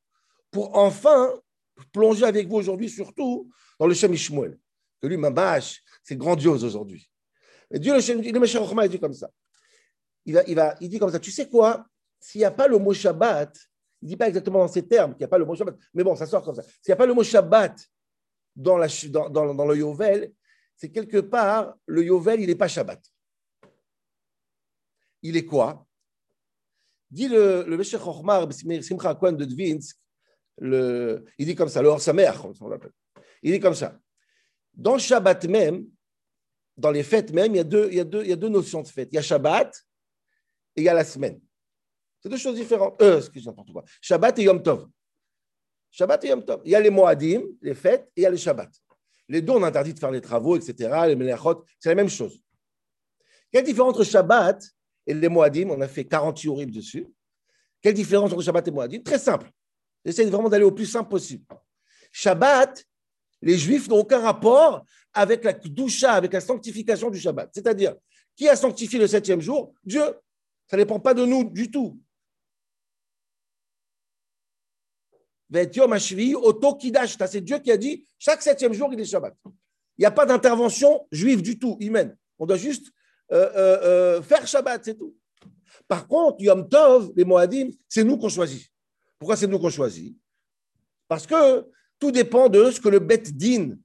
pour 0.51 0.77
enfin 0.77 1.33
plonger 1.93 2.25
avec 2.25 2.49
vous 2.49 2.57
aujourd'hui 2.57 2.91
surtout 2.91 3.49
dans 3.79 3.87
le 3.87 3.95
Shem 3.95 4.13
Ishmuel. 4.13 4.59
Que 5.01 5.07
lui, 5.07 5.17
Mamash, 5.17 5.85
c'est 6.03 6.17
grandiose 6.17 6.65
aujourd'hui. 6.65 7.09
Mais 7.71 7.79
Dieu, 7.79 7.95
le, 7.95 8.33
le 8.33 8.41
Meshach 8.41 8.69
il 8.83 8.89
dit 8.89 8.99
comme 8.99 9.15
ça. 9.15 9.31
Il, 10.25 10.35
va, 10.35 10.43
il, 10.49 10.57
va, 10.57 10.75
il 10.81 10.89
dit 10.89 10.99
comme 10.99 11.13
ça, 11.13 11.21
tu 11.21 11.31
sais 11.31 11.49
quoi? 11.49 11.87
S'il 12.19 12.41
n'y 12.41 12.45
a 12.45 12.51
pas 12.51 12.67
le 12.67 12.77
mot 12.77 12.93
Shabbat, 12.93 13.57
il 14.03 14.07
ne 14.07 14.09
dit 14.09 14.17
pas 14.17 14.27
exactement 14.27 14.59
dans 14.59 14.69
ces 14.69 14.85
termes 14.85 15.13
qu'il 15.13 15.21
n'y 15.21 15.27
a 15.27 15.29
pas 15.29 15.39
le 15.39 15.45
mot 15.45 15.55
Shabbat, 15.55 15.77
mais 15.95 16.03
bon, 16.03 16.17
ça 16.17 16.27
sort 16.27 16.43
comme 16.43 16.57
ça. 16.57 16.63
S'il 16.63 16.89
n'y 16.89 16.95
a 16.95 16.97
pas 16.97 17.07
le 17.07 17.15
mot 17.15 17.23
Shabbat 17.23 17.79
dans, 18.57 18.79
la, 18.79 18.89
dans, 19.11 19.55
dans 19.55 19.67
le 19.67 19.77
Yovel, 19.77 20.33
c'est 20.75 20.91
quelque 20.91 21.19
part, 21.19 21.77
le 21.87 22.03
Yovel, 22.03 22.41
il 22.41 22.49
n'est 22.49 22.57
pas 22.57 22.67
Shabbat. 22.67 23.01
Il 25.23 25.37
est 25.37 25.45
quoi? 25.45 25.87
Dit 27.11 27.29
le, 27.29 27.65
le 27.67 27.77
Meshach 27.77 28.03
Chochmar, 28.03 28.49
Simcha 28.53 29.15
Kwan 29.15 29.37
de 29.37 29.45
Dvinsk, 29.45 29.97
il 30.61 31.23
dit 31.47 31.55
comme 31.55 31.69
ça, 31.69 31.83
le 31.83 31.89
hors 31.89 32.15
mère, 32.15 32.41
comme. 32.41 32.55
Il 33.43 33.53
dit 33.53 33.61
comme 33.61 33.75
ça. 33.75 33.99
Dans 34.75 34.99
Shabbat 34.99 35.45
même, 35.47 35.87
dans 36.77 36.91
les 36.91 37.03
fêtes 37.03 37.33
même, 37.33 37.55
il 37.55 37.59
y, 37.59 37.61
a 37.61 37.65
deux, 37.65 37.89
il, 37.91 37.97
y 37.97 38.01
a 38.01 38.05
deux, 38.05 38.23
il 38.23 38.29
y 38.29 38.33
a 38.33 38.37
deux 38.37 38.49
notions 38.49 38.83
de 38.83 38.89
fête. 38.89 39.09
Il 39.13 39.17
y 39.17 39.19
a 39.19 39.23
Shabbat 39.23 39.75
et 40.77 40.83
il 40.83 40.85
y 40.85 40.89
a 40.89 40.95
la 40.95 41.05
semaine. 41.05 41.41
C'est 42.21 42.29
deux 42.29 42.37
choses 42.37 42.57
différentes. 42.57 43.01
Euh, 43.03 43.19
excusez 43.19 43.47
n'importe 43.47 43.73
quoi. 43.73 43.85
Shabbat 44.01 44.39
et 44.39 44.43
Yom 44.43 44.63
Tov. 44.63 44.89
Shabbat 45.91 46.25
et 46.25 46.29
Yom 46.29 46.45
Tov. 46.45 46.61
Il 46.65 46.73
y 46.73 46.75
a 46.75 46.81
les 46.81 46.91
Moadim, 46.91 47.43
les 47.63 47.75
fêtes, 47.75 48.11
et 48.17 48.21
il 48.21 48.23
y 48.25 48.27
a 48.27 48.31
les 48.31 48.37
Shabbat. 48.37 48.71
Les 49.29 49.41
deux, 49.43 49.53
on 49.53 49.63
interdit 49.63 49.95
de 49.95 49.99
faire 49.99 50.11
les 50.11 50.21
travaux, 50.21 50.57
etc. 50.57 50.91
Les 51.07 51.17
Melechot, 51.17 51.65
c'est 51.79 51.89
la 51.89 51.95
même 51.95 52.09
chose. 52.09 52.41
Quelle 53.51 53.65
différence 53.65 53.95
entre 53.95 54.05
Shabbat 54.05 54.63
et 55.07 55.15
les 55.15 55.29
Moadim 55.29 55.71
On 55.71 55.81
a 55.81 55.89
fait 55.89 56.05
40 56.05 56.43
yurim 56.45 56.71
dessus. 56.71 57.07
Quelle 57.81 57.95
différence 57.95 58.33
entre 58.33 58.43
Shabbat 58.43 58.69
et 58.69 58.71
Moadim? 58.71 59.03
Très 59.03 59.19
simple. 59.19 59.51
J'essaie 60.05 60.25
vraiment 60.25 60.49
d'aller 60.49 60.65
au 60.65 60.73
plus 60.73 60.87
simple 60.87 61.09
possible. 61.09 61.45
Shabbat, 62.13 62.85
les 63.43 63.59
Juifs 63.59 63.89
n'ont 63.89 63.99
aucun 63.99 64.21
rapport 64.21 64.85
avec 65.13 65.45
la 65.45 65.53
doucha, 65.53 66.13
avec 66.13 66.33
la 66.33 66.41
sanctification 66.41 67.11
du 67.11 67.19
Shabbat. 67.19 67.51
C'est-à-dire, 67.53 67.95
qui 68.35 68.49
a 68.49 68.57
sanctifié 68.57 68.99
le 68.99 69.07
septième 69.07 69.41
jour? 69.41 69.75
Dieu. 69.85 70.03
Ça 70.69 70.77
ne 70.77 70.83
dépend 70.83 70.99
pas 70.99 71.15
de 71.15 71.25
nous 71.25 71.45
du 71.45 71.71
tout. 71.71 72.01
C'est 75.53 75.71
Dieu 77.41 77.59
qui 77.59 77.71
a 77.71 77.77
dit 77.77 78.05
chaque 78.19 78.43
septième 78.43 78.73
jour, 78.73 78.93
il 78.93 79.01
est 79.01 79.05
Shabbat. 79.05 79.35
Il 79.45 80.01
n'y 80.01 80.07
a 80.07 80.11
pas 80.11 80.27
d'intervention 80.27 81.07
juive 81.13 81.41
du 81.41 81.59
tout, 81.59 81.77
humaine. 81.81 82.17
On 82.39 82.47
doit 82.47 82.57
juste 82.57 82.91
euh, 83.33 83.51
euh, 83.57 83.79
euh, 83.83 84.23
faire 84.23 84.47
Shabbat, 84.47 84.85
c'est 84.85 84.97
tout. 84.97 85.15
Par 85.89 86.07
contre, 86.07 86.41
Yom 86.41 86.69
Tov, 86.69 87.13
les 87.17 87.25
Moadim, 87.25 87.69
c'est 87.89 88.05
nous 88.05 88.17
qu'on 88.17 88.29
choisit. 88.29 88.67
Pourquoi 89.19 89.37
c'est 89.37 89.47
nous 89.47 89.59
qu'on 89.59 89.71
choisit? 89.71 90.17
Parce 91.09 91.27
que 91.27 91.67
tout 91.99 92.11
dépend 92.11 92.49
de 92.49 92.71
ce 92.71 92.81
que 92.81 92.89
le 92.89 92.99
Bet 92.99 93.23
Din, 93.33 93.77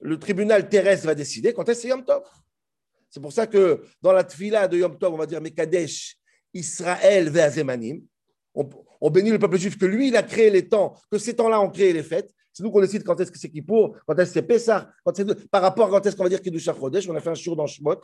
le 0.00 0.18
tribunal 0.18 0.68
terrestre, 0.68 1.06
va 1.06 1.14
décider 1.14 1.52
quand 1.52 1.68
est-ce 1.68 1.86
Yom 1.86 2.04
Tov. 2.04 2.22
C'est 3.10 3.20
pour 3.20 3.32
ça 3.32 3.46
que 3.46 3.84
dans 4.02 4.12
la 4.12 4.24
tfila 4.24 4.68
de 4.68 4.78
Yom 4.78 4.98
Tov, 4.98 5.14
on 5.14 5.18
va 5.18 5.26
dire 5.26 5.40
Mekadesh, 5.40 6.16
Israël 6.52 7.30
ve'azemanim. 7.30 8.02
On, 8.54 8.68
on 9.00 9.10
bénit 9.10 9.30
le 9.30 9.38
peuple 9.38 9.58
juif 9.58 9.78
que 9.78 9.86
lui, 9.86 10.08
il 10.08 10.16
a 10.16 10.22
créé 10.22 10.50
les 10.50 10.68
temps, 10.68 10.94
que 11.10 11.18
ces 11.18 11.34
temps-là 11.34 11.60
ont 11.60 11.70
créé 11.70 11.92
les 11.92 12.02
fêtes. 12.02 12.32
C'est 12.52 12.62
nous 12.62 12.70
qu'on 12.70 12.80
décide 12.80 13.02
quand 13.02 13.20
est-ce 13.20 13.32
que 13.32 13.38
c'est 13.38 13.50
Kippour, 13.50 13.96
quand 14.06 14.16
est-ce 14.16 14.30
que 14.30 14.34
c'est 14.34 14.42
Pessah, 14.42 14.88
par 15.50 15.62
rapport 15.62 15.88
à 15.88 15.90
quand 15.90 16.06
est-ce 16.06 16.14
qu'on 16.14 16.22
va 16.22 16.28
dire 16.28 16.40
Kiddush 16.40 16.64
Chodesh. 16.64 17.08
On 17.08 17.16
a 17.16 17.20
fait 17.20 17.30
un 17.30 17.34
jour 17.34 17.56
dans 17.56 17.66
Shemot. 17.66 18.00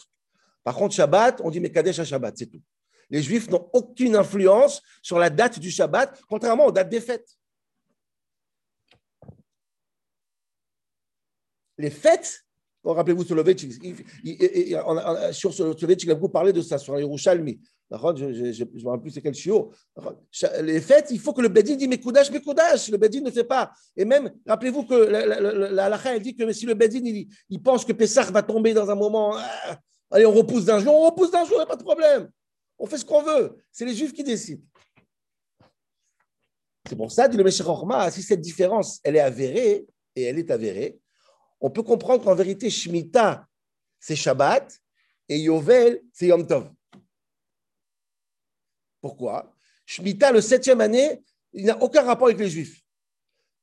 Par 0.64 0.75
contre, 0.75 0.95
Shabbat, 0.95 1.40
on 1.43 1.50
dit 1.50 1.61
Mekadesh 1.61 1.99
à 1.99 2.05
Shabbat, 2.05 2.37
c'est 2.37 2.47
tout. 2.47 2.61
Les 3.09 3.23
Juifs 3.23 3.50
n'ont 3.50 3.69
aucune 3.73 4.14
influence 4.14 4.83
sur 5.02 5.19
la 5.19 5.31
date 5.31 5.59
du 5.59 5.71
Shabbat, 5.71 6.21
contrairement 6.29 6.67
aux 6.67 6.73
dates 6.73 6.88
des 6.88 7.00
fêtes. 7.00 7.29
Les 11.76 11.90
fêtes, 11.90 12.45
rappelez-vous, 12.85 13.25
Soloveitchik, 13.25 13.73
sur 15.33 15.52
Soloveitchik, 15.52 16.05
il 16.05 16.11
a 16.11 16.14
beaucoup 16.14 16.33
parlé 16.33 16.52
de 16.52 16.61
ça, 16.61 16.79
sur 16.79 16.99
Yerushalmi. 16.99 17.61
Je 17.90 17.97
ne 17.97 18.00
me 18.00 18.88
rappelle 18.88 19.02
plus 19.02 19.11
c'est 19.11 19.21
quel 19.21 19.35
chiot. 19.35 19.73
Les 20.62 20.81
fêtes, 20.81 21.09
il 21.11 21.19
faut 21.19 21.33
que 21.33 21.40
le 21.40 21.49
Bedin 21.49 21.75
dit 21.75 21.88
Mekoudash, 21.88 22.31
Mekoudash. 22.31 22.88
Le 22.88 22.99
Bedin 22.99 23.21
ne 23.21 23.31
fait 23.31 23.45
pas. 23.45 23.73
Et 23.97 24.05
même, 24.05 24.33
rappelez-vous 24.47 24.85
que 24.85 24.95
la, 24.95 25.88
la, 25.88 26.19
dit 26.21 26.37
que 26.37 26.52
si 26.52 26.67
le 26.67 26.75
Bedin 26.75 27.00
il, 27.02 27.26
il, 27.49 27.61
pense 27.61 27.85
que 27.85 27.93
Pessah 27.93 28.31
va 28.31 28.43
tomber 28.45 28.75
dans 28.75 28.88
un 28.90 28.95
moment, 28.95 29.35
ah, 29.35 29.79
allez, 30.11 30.26
on 30.26 30.33
repousse 30.33 30.64
d'un 30.64 30.81
jour, 30.81 30.95
on 30.95 31.07
repousse 31.07 31.31
d'un 31.31 31.45
jour, 31.45 31.55
il 31.55 31.59
n'y 31.59 31.62
a 31.62 31.67
pas 31.67 31.76
de 31.76 31.83
problème. 31.83 32.31
On 32.79 32.87
fait 32.87 32.99
ce 32.99 33.05
qu'on 33.05 33.23
veut. 33.23 33.57
C'est 33.71 33.85
les 33.85 33.95
Juifs 33.95 34.12
qui 34.12 34.25
décident. 34.25 34.62
C'est 36.88 36.97
pour 36.97 37.12
ça, 37.12 37.29
dit 37.29 37.37
le 37.37 37.45
Meshach 37.45 37.67
si 38.11 38.23
cette 38.23 38.40
différence, 38.40 39.00
elle 39.05 39.17
est 39.17 39.21
avérée, 39.21 39.87
et 40.17 40.23
elle 40.23 40.38
est 40.38 40.50
avérée, 40.50 40.99
on 41.61 41.71
peut 41.71 41.83
comprendre 41.83 42.25
qu'en 42.25 42.35
vérité, 42.35 42.71
Shemitah, 42.71 43.47
c'est 43.99 44.17
Shabbat, 44.17 44.81
et 45.29 45.38
Yovel, 45.38 46.00
c'est 46.12 46.26
Yom 46.26 46.47
Tov. 46.47 46.73
Pourquoi? 49.00 49.55
Shemitah, 49.87 50.33
le 50.33 50.40
septième 50.40 50.81
année, 50.81 51.23
il 51.52 51.67
n'a 51.67 51.81
aucun 51.83 52.02
rapport 52.02 52.26
avec 52.29 52.38
les 52.38 52.49
Juifs. 52.49 52.81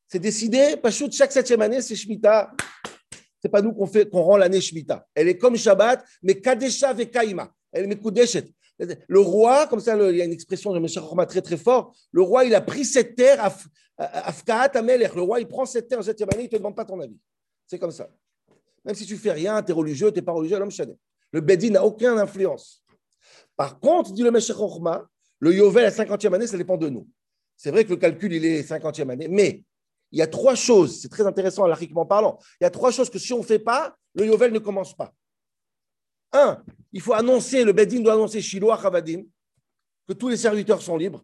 C'est 0.07 0.19
décidé, 0.19 0.77
Pachout, 0.77 1.11
chaque 1.11 1.31
septième 1.31 1.61
année, 1.61 1.81
c'est 1.81 1.95
Shemitah. 1.95 2.53
C'est 3.41 3.49
pas 3.49 3.61
nous 3.61 3.73
qu'on 3.73 3.85
fait, 3.85 4.09
qu'on 4.09 4.21
rend 4.21 4.37
l'année 4.37 4.61
Shemitah. 4.61 5.05
Elle 5.13 5.27
est 5.27 5.37
comme 5.37 5.55
Shabbat, 5.55 6.03
mais 6.23 6.39
Kadesha 6.39 6.93
Kaima. 6.93 7.51
Elle 7.71 7.91
est. 7.91 8.53
Le 9.07 9.19
roi, 9.19 9.67
comme 9.67 9.79
ça, 9.79 9.97
il 10.09 10.17
y 10.17 10.21
a 10.21 10.25
une 10.25 10.31
expression 10.31 10.71
de 10.71 10.77
M. 10.77 10.87
Chorma 10.87 11.25
très 11.25 11.41
très 11.41 11.57
fort. 11.57 11.95
Le 12.11 12.21
roi, 12.21 12.45
il 12.45 12.53
a 12.53 12.61
pris 12.61 12.85
cette 12.85 13.15
terre, 13.15 13.51
Afkaat 13.97 14.71
Amelech. 14.75 15.15
Le 15.15 15.21
roi, 15.21 15.39
il 15.39 15.47
prend 15.47 15.65
cette 15.65 15.87
terre 15.87 15.99
en 15.99 16.03
septième 16.03 16.29
année, 16.31 16.43
il 16.43 16.45
ne 16.45 16.51
te 16.51 16.57
demande 16.57 16.75
pas 16.75 16.85
ton 16.85 16.99
avis. 16.99 17.17
C'est 17.65 17.79
comme 17.79 17.91
ça. 17.91 18.09
Même 18.85 18.95
si 18.95 19.05
tu 19.05 19.17
fais 19.17 19.31
rien, 19.31 19.61
tu 19.63 19.71
es 19.71 19.73
religieux, 19.73 20.11
tu 20.11 20.19
n'es 20.19 20.21
pas 20.21 20.31
religieux, 20.31 20.59
l'homme 20.59 20.71
chané. 20.71 20.95
Le 21.31 21.41
Bedin 21.41 21.71
n'a 21.71 21.83
aucune 21.83 22.09
influence. 22.09 22.83
Par 23.55 23.79
contre, 23.79 24.13
dit 24.13 24.23
le 24.23 24.31
Meshach 24.31 24.57
le 25.39 25.53
Yovel 25.53 25.85
à 25.85 25.89
50e 25.89 26.33
année, 26.33 26.47
ça 26.47 26.57
dépend 26.57 26.77
de 26.77 26.89
nous. 26.89 27.07
C'est 27.55 27.71
vrai 27.71 27.83
que 27.83 27.89
le 27.89 27.97
calcul, 27.97 28.33
il 28.33 28.45
est 28.45 28.61
50e 28.61 29.09
année, 29.09 29.27
mais 29.27 29.63
il 30.11 30.19
y 30.19 30.21
a 30.21 30.27
trois 30.27 30.55
choses, 30.55 31.01
c'est 31.01 31.09
très 31.09 31.25
intéressant 31.25 31.63
alariquement 31.63 32.05
parlant, 32.05 32.39
il 32.59 32.63
y 32.63 32.67
a 32.67 32.69
trois 32.69 32.91
choses 32.91 33.09
que 33.09 33.19
si 33.19 33.33
on 33.33 33.39
ne 33.39 33.43
fait 33.43 33.59
pas, 33.59 33.95
le 34.13 34.25
Yovel 34.25 34.51
ne 34.51 34.59
commence 34.59 34.95
pas. 34.95 35.13
Un, 36.33 36.61
il 36.91 37.01
faut 37.01 37.13
annoncer, 37.13 37.63
le 37.63 37.73
Beddin 37.73 38.01
doit 38.01 38.13
annoncer 38.13 38.41
Shiloh 38.41 38.75
Chavadim, 38.81 39.23
que 40.07 40.13
tous 40.13 40.29
les 40.29 40.37
serviteurs 40.37 40.81
sont 40.81 40.97
libres. 40.97 41.23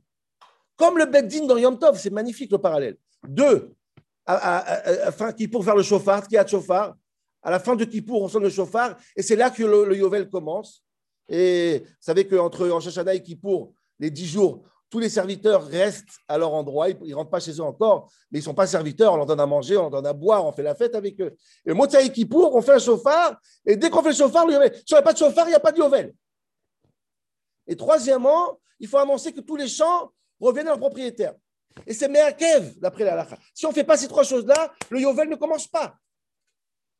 Comme 0.75 0.97
le 0.97 1.05
Beddin 1.05 1.45
dans 1.45 1.57
Yom 1.57 1.77
Tov, 1.77 1.97
c'est 1.97 2.09
magnifique 2.09 2.51
le 2.51 2.57
parallèle. 2.57 2.97
Deux, 3.27 3.73
afin 4.25 5.33
pour 5.51 5.63
faire 5.63 5.75
le 5.75 5.83
chauffard, 5.83 6.27
qui 6.27 6.37
a 6.37 6.45
chauffard, 6.45 6.95
à 7.41 7.51
la 7.51 7.59
fin 7.59 7.75
de 7.75 7.83
Kippour, 7.83 8.21
on 8.21 8.29
sonne 8.29 8.43
le 8.43 8.49
chauffard, 8.49 8.97
et 9.15 9.21
c'est 9.21 9.35
là 9.35 9.49
que 9.49 9.63
le, 9.63 9.95
Yovel 9.97 10.29
commence. 10.29 10.83
Et 11.27 11.79
vous 11.79 11.95
savez 11.99 12.27
qu'entre 12.27 12.67
Rosh 12.67 12.87
et 12.97 13.21
Kippour, 13.21 13.73
les 13.99 14.09
dix 14.09 14.27
jours, 14.27 14.63
tous 14.93 14.99
les 14.99 15.09
serviteurs 15.09 15.65
restent 15.65 16.19
à 16.27 16.37
leur 16.37 16.53
endroit, 16.53 16.87
ils 16.87 16.99
ne 17.01 17.15
rentrent 17.15 17.31
pas 17.31 17.39
chez 17.39 17.53
eux 17.53 17.63
encore, 17.63 18.11
mais 18.29 18.37
ils 18.37 18.41
ne 18.43 18.45
sont 18.45 18.53
pas 18.53 18.67
serviteurs, 18.67 19.13
on 19.13 19.17
leur 19.17 19.25
donne 19.25 19.39
à 19.39 19.47
manger, 19.47 19.75
on 19.75 19.81
leur 19.81 19.89
donne 19.89 20.05
à 20.05 20.13
boire, 20.13 20.45
on 20.45 20.51
fait 20.51 20.61
la 20.61 20.75
fête 20.75 20.93
avec 20.93 21.19
eux. 21.19 21.35
Et 21.65 21.69
le 21.69 21.73
Motsai 21.73 22.11
Kippour, 22.11 22.53
on 22.53 22.61
fait 22.61 22.73
un 22.73 22.79
chauffard, 22.79 23.35
et 23.65 23.75
dès 23.75 23.89
qu'on 23.89 24.03
fait 24.03 24.09
le 24.09 24.15
chauffard, 24.15 24.45
si 24.85 24.93
on 24.93 24.97
n'a 24.97 25.01
pas 25.01 25.13
de 25.13 25.17
chauffard, 25.17 25.47
il 25.47 25.49
n'y 25.49 25.55
a 25.55 25.59
pas 25.59 25.71
de 25.71 25.79
Yovel. 25.79 26.13
Et 27.65 27.75
troisièmement, 27.75 28.59
il 28.79 28.87
faut 28.87 28.99
annoncer 28.99 29.33
que 29.33 29.41
tous 29.41 29.55
les 29.55 29.67
champs 29.67 30.11
reviennent 30.39 30.67
à 30.67 30.71
leur 30.71 30.79
propriétaire. 30.79 31.33
Et 31.87 31.93
c'est 31.95 32.07
Meakev, 32.07 32.77
d'après 32.77 33.03
la 33.03 33.15
lacha. 33.15 33.39
Si 33.55 33.65
on 33.65 33.69
ne 33.69 33.73
fait 33.73 33.83
pas 33.83 33.97
ces 33.97 34.07
trois 34.07 34.23
choses-là, 34.23 34.75
le 34.91 34.99
Yovel 34.99 35.27
ne 35.27 35.37
commence 35.37 35.65
pas. 35.65 35.95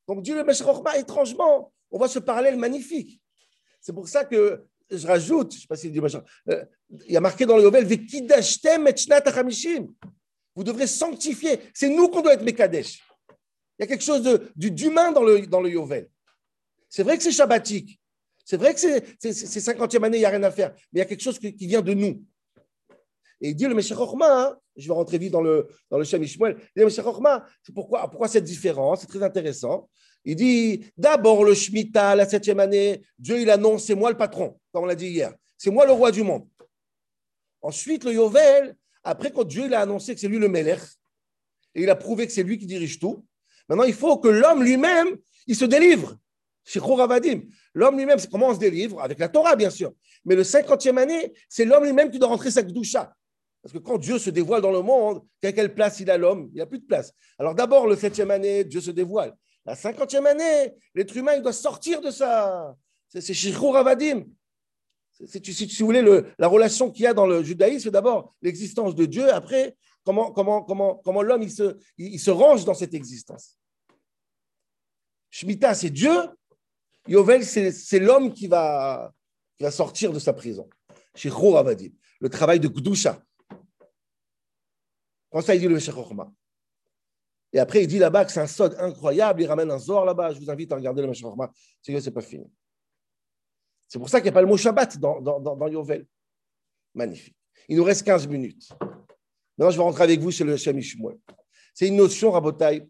Donc 0.08 0.24
Dieu 0.24 0.36
le 0.36 0.44
Meshachorma, 0.44 0.98
étrangement, 0.98 1.72
on 1.92 2.00
voit 2.00 2.08
ce 2.08 2.18
parallèle 2.18 2.58
magnifique. 2.58 3.22
C'est 3.80 3.94
pour 3.94 4.08
ça 4.08 4.26
que 4.26 4.66
je 4.98 5.08
rajoute, 5.08 5.52
je 5.52 5.58
ne 5.58 5.62
sais 5.62 5.68
pas 5.68 5.76
si 5.76 5.90
dit 5.90 6.00
machin, 6.00 6.24
euh, 6.50 6.64
il 7.08 7.12
y 7.12 7.18
a 7.18 7.22
marqué 7.22 7.46
dans 7.46 7.58
le 7.58 7.64
Yovel, 7.64 7.88
vous 10.56 10.64
devrez 10.64 10.88
sanctifier. 10.88 11.60
C'est 11.74 11.90
nous 11.90 12.10
qu'on 12.10 12.22
doit 12.22 12.34
être 12.34 12.44
Mekadesh. 12.44 13.02
Il 13.78 13.82
y 13.82 13.84
a 13.84 13.88
quelque 13.88 14.04
chose 14.04 14.22
d'humain 14.56 15.12
dans 15.12 15.24
le, 15.24 15.48
dans 15.48 15.62
le 15.62 15.70
Yovel. 15.70 16.10
C'est 16.90 17.04
vrai 17.04 17.18
que 17.18 17.24
c'est 17.24 17.32
shabbatique. 17.32 18.00
C'est 18.46 18.58
vrai 18.58 18.74
que 18.74 18.80
c'est 18.80 19.32
50e 19.32 20.04
année, 20.04 20.18
il 20.18 20.20
n'y 20.20 20.26
a 20.26 20.30
rien 20.30 20.44
à 20.44 20.52
faire. 20.52 20.74
Mais 20.92 20.98
il 20.98 21.00
y 21.00 21.02
a 21.02 21.06
quelque 21.06 21.24
chose 21.24 21.40
qui, 21.40 21.56
vient 21.66 21.82
de 21.82 21.94
nous. 21.94 22.24
Et 23.42 23.50
il 23.50 23.56
dit 23.56 23.66
le 23.66 23.74
Meshach 23.74 23.98
hein, 24.22 24.56
je 24.76 24.88
vais 24.88 24.94
rentrer 24.94 25.18
vite 25.18 25.32
dans 25.32 25.42
le, 25.42 25.68
dans 25.90 25.98
le 25.98 26.04
Shem 26.04 26.22
Ishmael, 26.24 26.56
il 26.60 26.64
dit 26.64 26.70
le 26.76 26.86
Meshach 26.86 27.06
c'est 27.64 27.74
pourquoi, 27.74 28.08
pourquoi 28.10 28.28
cette 28.28 28.44
différence? 28.44 29.02
C'est 29.02 29.08
très 29.08 29.24
intéressant. 29.24 29.90
Il 30.26 30.36
dit 30.36 30.86
d'abord 30.98 31.44
le 31.44 31.54
Shemitah, 31.54 32.16
la 32.16 32.28
septième 32.28 32.60
année, 32.60 33.02
Dieu 33.20 33.42
il 33.42 33.50
annonce 33.50 33.86
c'est 33.86 33.96
moi 33.96 34.10
le 34.10 34.18
patron, 34.18 34.60
comme 34.72 34.84
on 34.84 34.88
l'a 34.88 34.96
dit 34.96 35.08
hier. 35.08 35.34
C'est 35.58 35.70
moi 35.70 35.86
le 35.86 35.92
roi 35.92 36.12
du 36.12 36.24
monde. 36.24 36.48
Ensuite, 37.62 38.04
le 38.04 38.14
Yovel, 38.14 38.76
après 39.04 39.32
quand 39.32 39.44
Dieu 39.44 39.66
il 39.66 39.74
a 39.74 39.82
annoncé 39.82 40.14
que 40.14 40.20
c'est 40.20 40.28
lui 40.28 40.40
le 40.40 40.50
Melech, 40.50 40.82
et 41.76 41.84
il 41.84 41.90
a 41.90 41.96
prouvé 41.96 42.28
que 42.28 42.34
c'est 42.34 42.44
lui 42.44 42.58
qui 42.58 42.66
dirige 42.66 43.00
tout, 43.00 43.26
maintenant 43.68 43.84
il 43.84 43.94
faut 43.94 44.18
que 44.18 44.28
l'homme 44.28 44.64
lui-même, 44.64 45.18
il 45.48 45.56
se 45.56 45.66
délivre. 45.66 46.18
L'homme 47.74 47.98
lui-même, 47.98 48.20
c'est 48.20 48.30
comment 48.30 48.50
on 48.50 48.54
se 48.54 48.60
délivre 48.60 49.02
Avec 49.02 49.20
la 49.20 49.28
Torah, 49.28 49.56
bien 49.56 49.70
sûr. 49.70 49.92
Mais 50.24 50.36
le 50.36 50.44
cinquantième 50.46 50.98
année, 50.98 51.34
c'est 51.50 51.66
l'homme 51.66 51.84
lui-même 51.84 52.10
qui 52.10 52.20
doit 52.20 52.30
rentrer 52.30 52.52
sa 52.52 52.62
doucha. 52.62 53.14
Parce 53.62 53.74
que 53.74 53.80
quand 53.80 53.98
Dieu 53.98 54.18
se 54.20 54.30
dévoile 54.30 54.62
dans 54.62 54.72
le 54.72 54.82
monde, 54.82 55.22
quelle 55.42 55.74
place 55.74 56.00
il 56.00 56.10
a 56.10 56.18
l'homme? 56.18 56.50
Il 56.52 56.56
n'y 56.56 56.62
a 56.62 56.66
plus 56.66 56.80
de 56.80 56.86
place. 56.86 57.14
Alors 57.38 57.56
d'abord, 57.56 57.88
le 57.88 57.96
septième 57.96 58.32
année, 58.32 58.64
Dieu 58.64 58.82
se 58.82 58.92
dévoile. 58.92 59.36
La 59.66 59.76
cinquantième 59.76 60.26
année, 60.26 60.76
l'être 60.94 61.16
humain, 61.16 61.36
il 61.36 61.42
doit 61.42 61.54
sortir 61.54 62.02
de 62.02 62.12
ça. 62.12 62.76
C'est 63.08 63.34
Shichur 63.34 63.76
Avadim. 63.78 64.26
Si, 65.12 65.66
vous 65.80 65.86
voulez, 65.86 66.24
la 66.38 66.48
relation 66.48 66.92
qu'il 66.92 67.04
y 67.04 67.08
a 67.08 67.14
dans 67.14 67.28
le 67.28 67.44
judaïsme, 67.44 67.86
c'est 67.86 67.92
d'abord 67.92 68.34
l'existence 68.42 68.96
de 68.96 69.06
Dieu, 69.06 69.32
après, 69.32 69.78
comment, 70.04 70.32
comment, 70.32 70.64
comment, 70.64 71.22
l'homme 71.22 71.48
se, 71.48 72.32
range 72.32 72.66
dans 72.66 72.74
cette 72.74 72.94
existence. 72.94 73.58
Shemitah, 75.30 75.76
c'est 75.76 75.92
Dieu. 75.92 76.14
Yovel, 77.08 77.46
c'est 77.46 78.00
l'homme 78.00 78.34
qui 78.34 78.48
va, 78.48 79.14
sortir 79.70 80.12
de 80.12 80.20
sa 80.20 80.34
prison. 80.34 80.68
Shichur 81.16 81.58
Avadim. 81.58 81.92
Le 82.20 82.30
travail 82.30 82.60
de 82.60 82.68
Gdusha. 82.68 83.24
Quand 85.30 85.42
ça, 85.42 85.56
il 85.56 85.62
dit 85.62 85.68
le 85.68 85.76
Meshach 85.76 85.96
et 87.54 87.60
après, 87.60 87.84
il 87.84 87.88
dit 87.88 88.00
là-bas 88.00 88.26
que 88.26 88.32
c'est 88.32 88.40
un 88.40 88.48
sod 88.48 88.76
incroyable. 88.80 89.44
Il 89.44 89.46
ramène 89.46 89.70
un 89.70 89.78
Zohar 89.78 90.06
là-bas. 90.06 90.34
Je 90.34 90.40
vous 90.40 90.50
invite 90.50 90.72
à 90.72 90.76
regarder 90.76 91.04
le 91.04 91.08
Meshachorma. 91.08 91.52
C'est 91.82 91.94
que 91.94 92.00
ce 92.00 92.08
n'est 92.08 92.14
pas 92.14 92.22
fini. 92.22 92.52
C'est 93.88 94.00
pour 94.00 94.10
ça 94.10 94.20
qu'il 94.20 94.26
n'y 94.26 94.30
a 94.30 94.34
pas 94.34 94.42
le 94.42 94.48
mot 94.48 94.58
Shabbat 94.58 94.98
dans, 94.98 95.22
dans, 95.22 95.40
dans, 95.40 95.68
Yovel. 95.68 96.08
Magnifique. 96.96 97.36
Il 97.70 97.78
nous 97.78 97.84
reste 97.84 98.04
15 98.04 98.28
minutes. 98.28 98.70
Maintenant, 99.56 99.70
je 99.70 99.78
vais 99.78 99.84
rentrer 99.84 100.04
avec 100.04 100.20
vous 100.20 100.32
chez 100.32 100.44
le 100.44 100.58
Shem 100.58 100.82
C'est 101.76 101.88
une 101.88 101.96
notion, 101.96 102.32
Rabotai, 102.32 102.88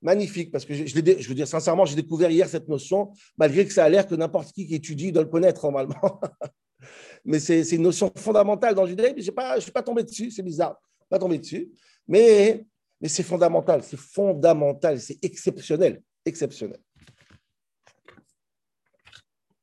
magnifique, 0.00 0.52
parce 0.52 0.64
que 0.64 0.74
je, 0.74 0.86
je, 0.86 0.94
je 0.94 1.28
veux 1.28 1.34
dire 1.34 1.48
sincèrement, 1.48 1.84
j'ai 1.84 1.96
découvert 1.96 2.30
hier 2.30 2.48
cette 2.48 2.68
notion, 2.68 3.10
malgré 3.36 3.66
que 3.66 3.72
ça 3.72 3.84
a 3.84 3.88
l'air 3.88 4.06
que 4.06 4.14
n'importe 4.14 4.52
qui 4.52 4.64
qui 4.64 4.76
étudie 4.76 5.10
doit 5.10 5.24
le 5.24 5.28
connaître 5.28 5.64
normalement. 5.64 6.20
Mais 7.24 7.40
c'est 7.40 7.68
une 7.72 7.82
notion 7.82 8.12
fondamentale 8.14 8.76
dans 8.76 8.84
le 8.84 8.90
judaïsme. 8.90 9.18
Je 9.18 9.56
ne 9.56 9.60
suis 9.60 9.72
pas 9.72 9.82
tombé 9.82 10.04
dessus, 10.04 10.30
c'est 10.30 10.44
bizarre, 10.44 10.80
pas 11.08 11.18
tombé 11.18 11.38
dessus. 11.38 11.68
Mais 12.06 12.64
mais 13.00 13.08
c'est 13.08 13.22
fondamental, 13.22 13.82
c'est 13.82 13.96
fondamental, 13.96 15.00
c'est 15.00 15.22
exceptionnel, 15.22 16.02
exceptionnel. 16.24 16.80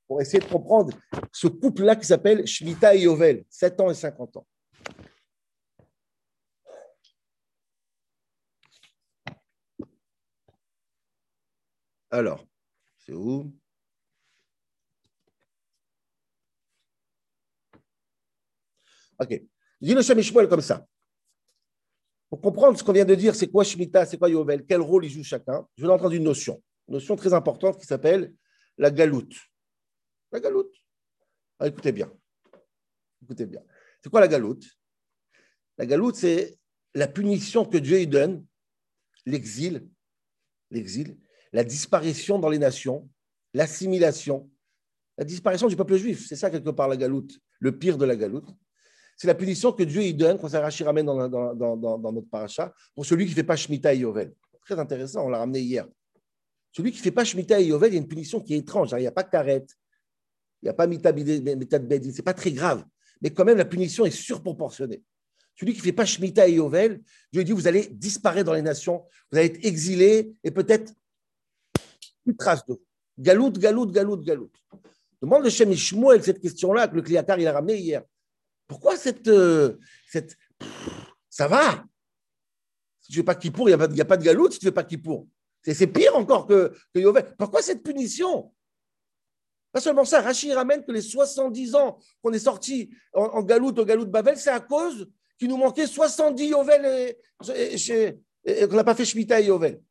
Pour 0.08 0.22
essayer 0.22 0.40
de 0.40 0.46
comprendre 0.46 0.96
ce 1.32 1.48
couple-là 1.48 1.96
qui 1.96 2.06
s'appelle 2.06 2.46
Shmita 2.46 2.96
et 2.96 3.02
Yovel, 3.02 3.44
7 3.50 3.80
ans 3.82 3.90
et 3.90 3.96
50 3.96 4.38
ans. 4.38 4.48
Alors, 12.12 12.46
c'est 13.00 13.14
où? 13.14 13.52
Ok. 19.20 19.42
Dis 19.82 19.94
le 19.94 20.02
Shem 20.02 20.22
comme 20.48 20.62
ça. 20.62 20.86
Pour 22.36 22.42
comprendre 22.42 22.78
ce 22.78 22.84
qu'on 22.84 22.92
vient 22.92 23.06
de 23.06 23.16
dire, 23.16 23.34
c'est 23.34 23.48
quoi 23.48 23.64
Shemitah, 23.64 24.06
c'est 24.06 24.18
quoi 24.18 24.30
Yovel, 24.30 24.66
quel 24.66 24.82
rôle 24.82 25.06
il 25.06 25.10
joue 25.10 25.24
chacun, 25.24 25.66
je 25.78 25.86
vais 25.86 25.94
entendre 25.94 26.14
une 26.14 26.24
notion, 26.24 26.62
une 26.90 26.96
notion 26.96 27.16
très 27.16 27.34
importante 27.34 27.80
qui 27.80 27.86
s'appelle 27.86 28.34
la 28.78 28.92
galoute. 28.92 29.38
La 30.34 30.42
galoute. 30.42 30.76
Ah, 31.60 31.68
écoutez 31.68 31.94
bien. 31.94 32.12
Écoutez 33.24 33.46
bien. 33.46 33.62
C'est 34.04 34.10
quoi 34.10 34.20
la 34.20 34.28
galoute? 34.28 34.66
La 35.78 35.86
galoute, 35.86 36.18
c'est 36.18 36.58
la 36.94 37.08
punition 37.08 37.64
que 37.64 37.78
Dieu 37.78 38.02
y 38.02 38.08
donne 38.08 38.46
l'exil, 39.26 39.88
l'exil, 40.72 41.18
la 41.54 41.64
disparition 41.64 42.38
dans 42.38 42.50
les 42.50 42.60
nations, 42.60 43.10
l'assimilation, 43.54 44.52
la 45.18 45.24
disparition 45.24 45.70
du 45.70 45.78
peuple 45.78 45.96
juif. 45.96 46.28
C'est 46.28 46.36
ça 46.36 46.50
quelque 46.50 46.72
part 46.72 46.90
la 46.90 46.98
galoute, 46.98 47.40
le 47.60 47.78
pire 47.78 47.98
de 47.98 48.04
la 48.04 48.18
galoute. 48.18 48.50
C'est 49.16 49.28
la 49.28 49.36
punition 49.36 49.72
que 49.72 49.84
Dieu 49.84 50.02
y 50.02 50.14
donne, 50.14 50.38
quand 50.38 50.50
ça 50.50 50.68
ramène 50.84 51.06
dans, 51.06 52.12
notre 52.12 52.30
paracha, 52.30 52.74
pour 52.94 53.06
celui 53.06 53.26
qui 53.26 53.32
ne 53.32 53.36
fait 53.36 53.44
pas 53.44 53.56
Shemitah 53.56 53.94
et 53.94 54.00
Yovel. 54.00 54.34
Très 54.62 54.78
intéressant, 54.78 55.26
on 55.26 55.30
l'a 55.30 55.38
ramené 55.38 55.60
hier. 55.60 55.88
Celui 56.72 56.92
qui 56.92 56.98
ne 56.98 57.04
fait 57.04 57.12
pas 57.12 57.24
Shemitah 57.24 57.60
et 57.62 57.66
Yovel, 57.66 57.92
il 57.92 57.96
y 57.96 57.98
a 57.98 58.02
une 58.02 58.08
punition 58.08 58.42
qui 58.42 58.54
est 58.54 58.58
étrange. 58.58 58.90
Il 58.92 59.00
n'y 59.00 59.08
a 59.08 59.12
pas 59.12 59.24
de 59.24 59.66
il 60.62 60.66
n'y 60.66 60.70
a 60.70 60.74
pas 60.74 60.88
Mita 60.88 61.12
Bedin, 61.12 62.12
ce 62.12 62.18
n'est 62.18 62.24
pas 62.24 62.34
très 62.34 62.52
grave. 62.52 62.84
Mais 63.22 63.30
quand 63.30 63.46
même, 63.46 63.58
la 63.58 63.66
punition 63.66 64.06
est 64.06 64.12
surproportionnée. 64.12 65.04
Celui 65.56 65.74
qui 65.74 65.80
ne 65.80 65.84
fait 65.84 65.94
pas 65.94 66.06
Shemitah 66.06 66.48
et 66.48 66.54
Yovel, 66.54 67.02
Dieu 67.32 67.44
dit 67.44 67.54
vous 67.54 67.68
allez 67.68 67.88
disparaître 67.88 68.46
dans 68.46 68.54
les 68.54 68.62
nations, 68.62 69.06
vous 69.32 69.38
allez 69.38 69.48
être 69.48 69.66
exilé 69.66 70.36
et 70.44 70.52
peut-être 70.52 70.92
plus 72.24 72.34
de 72.34 72.38
traces 72.38 72.66
de 72.66 72.74
vous. 72.74 72.82
Galoute, 73.18 73.58
galoute, 73.60 73.92
galoute, 73.92 74.26
galoute. 74.26 74.56
Demande 75.22 75.44
le 75.44 75.50
Shem 75.50 75.72
Ishmuel 75.72 76.22
cette 76.24 76.42
question-là 76.42 76.90
que 76.90 76.96
le 76.96 77.02
Kliatar 77.02 77.40
il 77.40 77.48
a 77.48 77.54
ramené 77.54 77.78
hier. 77.78 78.04
Pourquoi 78.68 78.98
cette. 78.98 79.28
Euh, 79.28 79.78
ça 81.30 81.48
va? 81.48 81.84
Si 83.02 83.12
tu 83.12 83.20
ne 83.20 83.22
fais 83.22 83.26
pas 83.26 83.36
Kippour, 83.36 83.70
il 83.70 83.76
n'y 83.76 84.02
a, 84.02 84.06
pas 84.06 84.18
de 84.18 84.24
galoute 84.24 84.54
si 84.54 84.60
tu 84.60 84.66
ne 84.66 84.72
fais 84.72 84.76
pas 84.76 84.84
Kippour. 84.84 85.28
C'est 85.64 85.88
pire 85.88 86.16
encore 86.16 86.48
que, 86.48 86.74
que 86.94 87.00
Yovel. 87.00 87.36
Pourquoi 87.38 87.62
cette 87.62 87.84
punition? 87.84 88.52
Pas 89.76 89.82
seulement 89.82 90.06
ça, 90.06 90.22
Rachid 90.22 90.54
ramène 90.54 90.86
que 90.86 90.92
les 90.94 91.02
70 91.02 91.76
ans 91.76 92.00
qu'on 92.24 92.32
est 92.32 92.40
sorti 92.40 92.90
en, 93.14 93.44
galoute 93.44 93.78
au 93.78 93.84
galoute 93.84 94.10
Babel, 94.10 94.38
c'est 94.38 94.50
à 94.50 94.62
cause 94.62 95.12
qu'il 95.38 95.50
nous 95.50 95.58
manquait 95.58 95.86
70 95.86 96.48
Yovel 96.48 97.18
et, 97.54 98.68
qu'on 98.70 98.76
n'a 98.76 98.84
pas 98.86 98.96
fait 98.96 99.04
Shemitah 99.04 99.42
et 99.42 99.48
Yovel. 99.48 99.82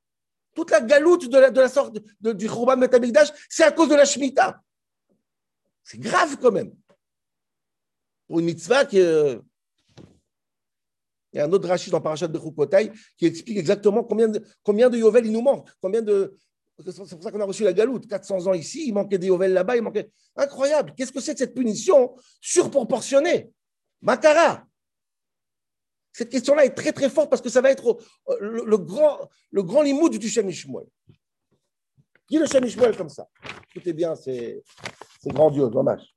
Toute 0.54 0.70
la 0.70 0.80
galoute 0.80 1.28
de 1.28 1.38
la, 1.38 1.68
sorte 1.68 1.98
du 2.20 2.48
Chorban 2.48 2.78
Metamikdash, 2.78 3.28
c'est 3.50 3.64
à 3.64 3.72
cause 3.72 3.90
de 3.90 3.94
la 3.94 4.06
Shemitah. 4.06 4.62
C'est 5.82 5.98
grave 5.98 6.38
quand 6.40 6.52
même. 6.52 6.72
Pour 8.26 8.40
une 8.40 8.46
mitzvah 8.46 8.84
Il 8.92 9.42
y 11.32 11.38
a 11.38 11.44
un 11.44 11.52
autre 11.52 11.68
rachis 11.68 11.90
dans 11.90 12.00
Parashat 12.00 12.28
de 12.28 12.38
Chukotai 12.38 12.90
qui 13.16 13.26
explique 13.26 13.58
exactement 13.58 14.04
combien 14.04 14.28
de, 14.28 14.42
combien 14.62 14.88
de 14.88 14.98
Yovel 14.98 15.26
il 15.26 15.32
nous 15.32 15.42
manque. 15.42 15.68
Combien 15.80 16.02
de, 16.02 16.36
c'est 16.78 16.96
pour 16.96 17.22
ça 17.22 17.30
qu'on 17.30 17.40
a 17.40 17.44
reçu 17.44 17.62
la 17.62 17.72
galoute. 17.72 18.08
400 18.08 18.48
ans 18.48 18.54
ici, 18.54 18.88
il 18.88 18.94
manquait 18.94 19.18
des 19.18 19.28
Yovel 19.28 19.52
là-bas, 19.52 19.76
il 19.76 19.82
manquait. 19.82 20.10
Incroyable. 20.34 20.92
Qu'est-ce 20.96 21.12
que 21.12 21.20
c'est 21.20 21.34
que 21.34 21.38
cette 21.38 21.54
punition 21.54 22.16
surproportionnée? 22.40 23.52
Makara. 24.02 24.64
Cette 26.12 26.30
question-là 26.30 26.64
est 26.64 26.74
très 26.74 26.92
très 26.92 27.10
forte 27.10 27.30
parce 27.30 27.42
que 27.42 27.48
ça 27.48 27.60
va 27.60 27.70
être 27.70 27.98
le, 28.40 28.76
grand, 28.76 29.28
le 29.50 29.62
grand 29.62 29.82
du 29.82 30.28
Shem 30.28 30.48
Ishmuel. 30.48 30.86
Qui 32.28 32.38
le 32.38 32.46
Shem 32.46 32.64
Ishmuel 32.64 32.96
comme 32.96 33.08
ça 33.08 33.28
Écoutez 33.70 33.92
bien, 33.92 34.14
c'est 34.14 34.62
grandiose, 35.26 35.70
dommage. 35.70 36.13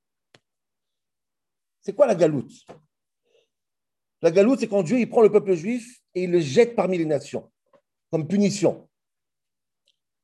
C'est 1.88 1.94
quoi 1.94 2.06
la 2.06 2.16
galoute? 2.16 2.52
La 4.22 4.30
galoute, 4.30 4.60
c'est 4.60 4.68
quand 4.68 4.84
Dieu 4.84 5.00
il 5.00 5.08
prend 5.08 5.22
le 5.22 5.32
peuple 5.32 5.54
juif 5.54 6.02
et 6.14 6.24
il 6.26 6.32
le 6.32 6.42
jette 6.42 6.76
parmi 6.76 6.98
les 6.98 7.06
nations, 7.06 7.50
comme 8.12 8.28
punition. 8.28 8.90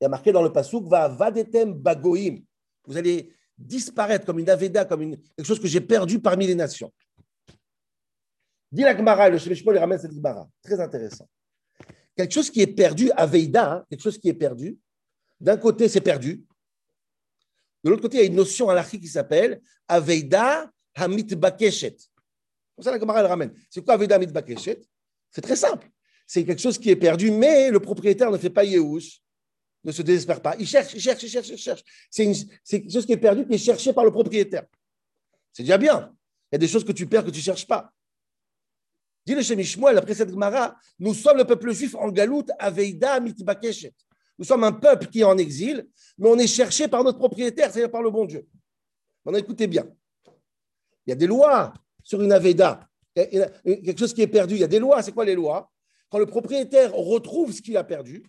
Il 0.01 0.03
y 0.03 0.05
a 0.07 0.09
marqué 0.09 0.33
dans 0.33 0.41
le 0.41 0.51
Passouk, 0.51 0.89
va 0.89 1.07
vadetem 1.07 1.73
bagoim. 1.73 2.39
Vous 2.83 2.97
allez 2.97 3.33
disparaître 3.57 4.25
comme 4.25 4.39
une 4.39 4.49
aveda, 4.49 4.83
comme 4.83 5.03
une, 5.03 5.15
quelque 5.15 5.45
chose 5.45 5.61
que 5.61 5.69
j'ai 5.69 5.79
perdu 5.79 6.19
parmi 6.19 6.47
les 6.47 6.55
nations. 6.55 6.91
Dit 8.69 8.81
la 8.81 8.97
Gemara, 8.97 9.29
le 9.29 9.37
Shemeshmol 9.37 9.77
ramène 9.77 9.99
cette 9.99 10.11
Gemara. 10.11 10.49
Très 10.61 10.81
intéressant. 10.81 11.29
Quelque 12.17 12.33
chose 12.33 12.49
qui 12.49 12.59
est 12.59 12.75
perdu, 12.75 13.09
Aveida, 13.11 13.71
hein, 13.71 13.85
quelque 13.89 14.01
chose 14.01 14.17
qui 14.17 14.27
est 14.27 14.33
perdu, 14.33 14.77
d'un 15.39 15.55
côté, 15.55 15.87
c'est 15.87 16.01
perdu. 16.01 16.43
De 17.85 17.89
l'autre 17.89 18.01
côté, 18.01 18.17
il 18.17 18.19
y 18.19 18.23
a 18.23 18.27
une 18.27 18.35
notion 18.35 18.69
anarchique 18.69 18.99
qui 18.99 19.07
s'appelle 19.07 19.61
Aveida 19.87 20.69
Hamit 20.95 21.35
Bakeshet. 21.35 21.97
Pour 22.75 22.83
ça, 22.83 22.91
la 22.91 22.99
Gemara 22.99 23.21
le 23.21 23.27
ramène. 23.27 23.53
C'est 23.69 23.83
quoi 23.83 23.95
Aveida 23.95 24.15
Hamit 24.15 24.27
Bakeshet 24.27 24.81
C'est 25.31 25.41
très 25.41 25.55
simple. 25.55 25.89
C'est 26.25 26.45
quelque 26.45 26.61
chose 26.61 26.77
qui 26.77 26.89
est 26.89 26.95
perdu, 26.95 27.31
mais 27.31 27.69
le 27.69 27.79
propriétaire 27.79 28.31
ne 28.31 28.37
fait 28.37 28.49
pas 28.49 28.63
Yehush, 28.63 29.21
ne 29.83 29.91
se 29.91 30.01
désespère 30.01 30.41
pas. 30.41 30.55
Il 30.57 30.67
cherche, 30.67 30.93
il 30.93 31.01
cherche, 31.01 31.23
il 31.23 31.29
cherche, 31.29 31.49
il 31.49 31.57
cherche. 31.57 31.83
C'est 32.09 32.25
quelque 32.65 32.91
chose 32.91 33.05
qui 33.05 33.11
est 33.11 33.17
perdu, 33.17 33.45
qui 33.45 33.55
est 33.55 33.57
cherché 33.57 33.93
par 33.93 34.05
le 34.05 34.11
propriétaire. 34.11 34.65
C'est 35.51 35.63
déjà 35.63 35.77
bien. 35.77 36.15
Il 36.51 36.55
y 36.55 36.57
a 36.57 36.59
des 36.59 36.67
choses 36.67 36.83
que 36.83 36.91
tu 36.91 37.07
perds 37.07 37.25
que 37.25 37.29
tu 37.29 37.39
ne 37.39 37.43
cherches 37.43 37.67
pas. 37.67 37.91
Dit 39.25 39.35
le 39.35 39.41
Shemishmuel, 39.41 39.97
après 39.97 40.13
cette 40.15 40.29
Gemara, 40.29 40.75
nous 40.99 41.13
sommes 41.13 41.37
le 41.37 41.45
peuple 41.45 41.71
juif 41.71 41.95
en 41.95 42.09
galoute, 42.09 42.51
Aveida 42.59 43.19
Mitbakeshet. 43.19 43.93
Nous 44.37 44.45
sommes 44.45 44.63
un 44.63 44.73
peuple 44.73 45.07
qui 45.07 45.21
est 45.21 45.25
en 45.25 45.37
exil, 45.37 45.87
mais 46.17 46.29
on 46.29 46.37
est 46.37 46.47
cherché 46.47 46.87
par 46.87 47.03
notre 47.03 47.19
propriétaire, 47.19 47.71
c'est-à-dire 47.71 47.91
par 47.91 48.01
le 48.01 48.09
bon 48.09 48.25
Dieu. 48.25 48.47
Maintenant, 49.23 49.39
écoutez 49.39 49.67
bien. 49.67 49.87
Il 51.05 51.11
y 51.11 51.13
a 51.13 51.15
des 51.15 51.27
lois 51.27 51.73
sur 52.03 52.21
une 52.21 52.31
Aveda. 52.31 52.87
quelque 53.15 53.99
chose 53.99 54.13
qui 54.13 54.21
est 54.21 54.27
perdu. 54.27 54.55
Il 54.55 54.61
y 54.61 54.63
a 54.63 54.67
des 54.67 54.79
lois. 54.79 55.01
C'est 55.01 55.11
quoi 55.11 55.25
les 55.25 55.35
lois? 55.35 55.71
Quand 56.09 56.19
le 56.19 56.25
propriétaire 56.25 56.93
retrouve 56.93 57.51
ce 57.51 57.61
qu'il 57.61 57.75
a 57.77 57.83
perdu, 57.83 58.23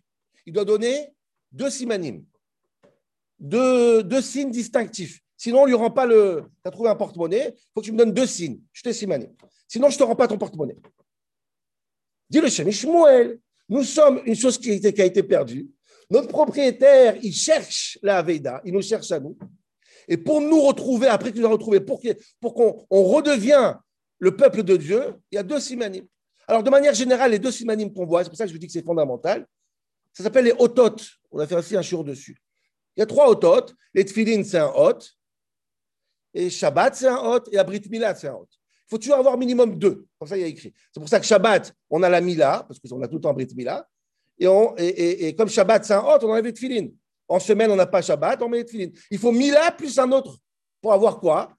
il 0.47 0.53
doit 0.53 0.65
donner 0.65 1.15
deux 1.53 1.71
simanim, 1.71 2.25
deux, 3.39 4.23
signes 4.23 4.51
distinctifs. 4.51 5.21
Sinon, 5.37 5.61
on 5.61 5.63
ne 5.63 5.69
lui 5.69 5.75
rend 5.75 5.91
pas 5.91 6.07
le. 6.07 6.45
Tu 6.63 6.69
as 6.69 6.71
trouvé 6.71 6.89
un 6.89 6.97
porte-monnaie, 6.97 7.55
il 7.55 7.71
faut 7.75 7.81
que 7.81 7.87
tu 7.87 7.93
me 7.93 7.99
donnes 7.99 8.15
deux 8.15 8.27
signes. 8.27 8.61
Je 8.73 8.83
te 8.83 8.93
simanim. 8.93 9.35
Sinon, 9.69 9.89
je 9.89 9.95
ne 9.95 9.99
te 9.99 10.03
rends 10.05 10.17
pas 10.17 10.29
ton 10.29 10.39
porte-monnaie. 10.39 10.79
Dis 12.31 12.41
le 12.41 12.49
Shem 12.49 12.71
Shmuel, 12.71 13.39
nous 13.69 13.83
sommes 13.83 14.21
une 14.25 14.35
chose 14.35 14.59
qui 14.59 14.71
a, 14.71 14.75
été, 14.75 14.93
qui 14.93 15.03
a 15.03 15.05
été 15.05 15.23
perdue. 15.23 15.69
Notre 16.11 16.29
propriétaire, 16.29 17.17
il 17.23 17.33
cherche 17.33 17.99
la 18.03 18.23
Veda, 18.23 18.61
il 18.65 18.73
nous 18.73 18.83
cherche 18.83 19.11
à 19.13 19.21
nous. 19.21 19.37
Et 20.09 20.17
pour 20.17 20.41
nous 20.41 20.61
retrouver, 20.61 21.09
après 21.09 21.33
qu'il 21.33 21.41
nous 21.41 21.47
a 21.47 21.51
retrouvés, 21.51 21.81
pour, 21.81 22.01
qu'on 22.55 22.87
on 22.91 23.05
redevient 23.05 23.75
le 24.19 24.37
peuple 24.37 24.63
de 24.63 24.77
Dieu, 24.77 25.15
il 25.31 25.37
y 25.37 25.39
a 25.39 25.43
deux 25.43 25.61
simanim. 25.61 26.07
Alors, 26.47 26.63
de 26.63 26.71
manière 26.71 26.95
générale, 26.95 27.31
les 27.31 27.39
deux 27.39 27.51
simanim 27.51 27.93
qu'on 27.93 28.07
voit, 28.07 28.23
c'est 28.23 28.31
pour 28.31 28.37
ça 28.37 28.45
que 28.45 28.49
je 28.49 28.55
vous 28.55 28.59
dis 28.59 28.67
que 28.67 28.73
c'est 28.73 28.85
fondamental, 28.85 29.47
ça 30.13 30.23
s'appelle 30.23 30.45
les 30.45 30.55
otot. 30.59 30.97
On 31.33 31.41
a 31.41 31.47
fait 31.47 31.57
aussi 31.57 31.77
un 31.77 31.83
jour 31.83 32.05
dessus. 32.05 32.41
Il 32.97 33.01
y 33.01 33.03
a 33.03 33.07
trois 33.07 33.29
otot. 33.29 33.73
Les 33.93 34.05
tfilin, 34.05 34.45
c'est 34.45 34.59
un 34.59 34.73
hot. 34.75 34.99
Et 36.33 36.51
Shabbat, 36.51 36.95
c'est 36.95 37.09
un 37.09 37.17
hot. 37.17 37.41
Et 37.51 37.57
la 37.57 37.65
Brit 37.65 37.83
Mila, 37.91 38.15
c'est 38.15 38.29
un 38.29 38.35
hot. 38.35 38.49
Il 38.53 38.91
faut 38.91 38.99
toujours 38.99 39.17
avoir 39.17 39.37
minimum 39.37 39.77
deux. 39.79 40.07
Comme 40.19 40.29
ça, 40.29 40.37
il 40.37 40.43
y 40.43 40.45
a 40.45 40.47
écrit. 40.47 40.73
C'est 40.93 41.01
pour 41.01 41.09
ça 41.09 41.19
que 41.19 41.27
Shabbat, 41.27 41.75
on 41.91 42.03
a 42.03 42.09
la 42.09 42.21
Mila, 42.21 42.65
parce 42.69 42.79
qu'on 42.79 43.03
a 43.03 43.09
tout 43.09 43.17
le 43.17 43.21
temps 43.21 43.33
Brit 43.33 43.49
Mila. 43.57 43.89
Et, 44.39 45.29
et, 45.29 45.35
comme 45.35 45.49
Shabbat, 45.49 45.85
c'est 45.85 45.95
un 45.95 46.01
hot, 46.01 46.19
on 46.23 46.31
enlève 46.31 46.45
les 46.45 46.53
tfilin. 46.53 46.89
En 47.29 47.41
semaine, 47.41 47.71
on 47.71 47.77
n'a 47.77 47.87
pas 47.87 48.03
Shabbat, 48.03 48.43
on 48.43 48.49
met 48.49 48.59
les 48.59 48.65
tfilin. 48.65 48.91
Il 49.11 49.19
faut 49.19 49.33
Mila 49.33 49.73
plus 49.73 49.99
un 49.99 50.11
autre. 50.13 50.39
Pour 50.81 50.93
avoir 50.93 51.19
quoi? 51.19 51.57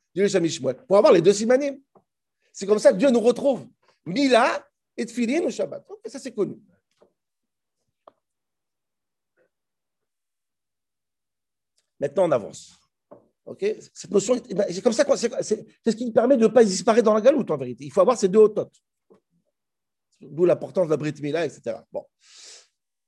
Pour 0.87 0.97
avoir 0.97 1.11
les 1.11 1.21
deux 1.21 1.33
simanim. 1.33 1.79
C'est 2.53 2.65
comme 2.65 2.79
ça 2.79 2.91
que 2.91 2.97
Dieu 2.97 3.09
nous 3.09 3.19
retrouve. 3.19 3.67
Mila 4.05 4.65
et 4.95 5.05
tfilin 5.05 5.41
ou 5.41 5.51
Shabbat. 5.51 5.85
ça, 6.05 6.19
c'est 6.19 6.31
connu. 6.31 6.55
Maintenant, 11.99 12.27
on 12.27 12.31
avance. 12.31 12.79
Ok? 13.45 13.65
Cette 13.93 14.11
notion, 14.11 14.41
eh 14.49 14.53
ben, 14.53 14.65
c'est 14.69 14.81
comme 14.81 14.93
ça, 14.93 15.05
c'est 15.41 15.65
ce 15.85 15.95
qui 15.95 16.11
permet 16.11 16.37
de 16.37 16.43
ne 16.43 16.47
pas 16.47 16.63
disparaître 16.63 17.05
dans 17.05 17.13
la 17.13 17.21
galoute, 17.21 17.49
en 17.51 17.57
vérité. 17.57 17.85
Il 17.85 17.91
faut 17.91 18.01
avoir 18.01 18.17
ces 18.17 18.27
deux 18.27 18.39
autotes. 18.39 18.75
D'où 20.19 20.45
l'importance 20.45 20.87
de 20.87 20.91
la 20.91 20.97
Brit 20.97 21.15
Mila, 21.21 21.45
etc. 21.45 21.77
Bon. 21.91 22.05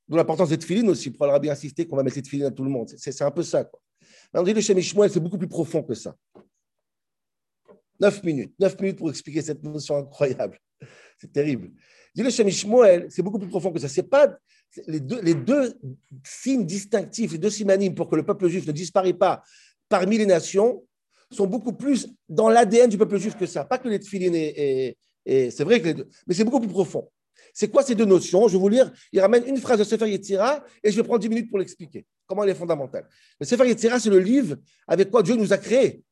D'où 0.08 0.16
l'importance 0.16 0.50
des 0.50 0.58
tefilines 0.58 0.90
aussi. 0.90 1.10
Il 1.10 1.16
faudra 1.16 1.40
bien 1.40 1.52
insister 1.52 1.86
qu'on 1.86 1.98
va 1.98 2.04
mettre 2.04 2.16
les 2.16 2.22
tefilines 2.22 2.46
à 2.46 2.52
tout 2.52 2.64
le 2.64 2.70
monde. 2.70 2.90
C'est 2.96 3.22
un 3.22 3.32
peu 3.32 3.44
ça. 3.44 3.66
Quoi. 3.66 3.80
on 4.34 4.44
dit 4.44 4.54
le 4.54 4.62
Shem 4.62 4.80
c'est 4.82 5.20
beaucoup 5.20 5.38
plus 5.38 5.48
profond 5.48 5.84
que 5.84 5.94
ça. 5.94 6.16
Neuf 8.00 8.24
minutes. 8.24 8.54
Neuf 8.60 8.80
minutes 8.80 8.98
pour 8.98 9.10
expliquer 9.10 9.42
cette 9.42 9.64
notion 9.64 9.98
incroyable. 9.98 10.60
C'est 11.20 11.34
terrible. 11.34 11.72
Dit 12.14 12.24
le 12.24 12.30
Shem 12.30 12.50
c'est 13.10 13.22
beaucoup 13.22 13.40
plus 13.40 13.50
profond 13.50 13.72
que 13.72 13.80
ça. 13.80 13.90
C'est 13.90 14.04
pas 14.04 14.38
les 14.86 15.00
deux, 15.00 15.74
signes 16.24 16.66
distinctifs, 16.66 17.32
les 17.32 17.38
deux 17.38 17.50
synonymes 17.50 17.96
pour 17.96 18.08
que 18.08 18.16
le 18.16 18.24
peuple 18.24 18.48
juif 18.48 18.68
ne 18.68 18.72
disparaisse 18.72 19.14
pas 19.14 19.42
parmi 19.90 20.18
les 20.18 20.26
nations 20.26 20.86
sont 21.32 21.48
beaucoup 21.48 21.74
plus 21.74 22.08
dans 22.30 22.50
l'ADN 22.50 22.90
du 22.90 22.98
peuple 22.98 23.18
juif 23.18 23.36
que 23.36 23.46
ça. 23.46 23.66
Pas 23.66 23.80
que 23.80 23.90
les 23.90 24.00
tefilines 24.00 24.36
et 24.36 24.96
c'est 25.26 25.64
vrai 25.64 25.82
que 25.82 25.88
les 25.88 25.94
deux, 25.94 26.10
mais 26.28 26.34
c'est 26.34 26.44
beaucoup 26.44 26.60
plus 26.60 26.70
profond. 26.70 27.10
C'est 27.60 27.70
quoi 27.70 27.82
ces 27.82 27.96
deux 27.96 28.06
notions? 28.06 28.48
Je 28.48 28.54
vais 28.54 28.60
vous 28.60 28.70
lire, 28.70 28.92
il 29.12 29.20
ramène 29.20 29.44
une 29.48 29.58
phrase 29.58 29.80
de 29.80 29.84
Sefer 29.84 30.08
Yetzira 30.08 30.64
et 30.84 30.92
je 30.92 30.96
vais 30.96 31.02
prendre 31.02 31.22
10 31.22 31.28
minutes 31.28 31.50
pour 31.50 31.58
l'expliquer, 31.58 32.06
comment 32.28 32.44
elle 32.44 32.52
est 32.52 32.56
fondamentale. 32.56 33.10
Le 33.40 33.48
Sefer 33.48 33.68
Yetzira, 33.68 34.00
c'est 34.00 34.12
le 34.12 34.20
livre 34.20 34.58
avec 34.88 35.10
quoi 35.10 35.24
Dieu 35.24 35.36
nous 35.36 35.52
a 35.52 35.58
créés. 35.58 36.04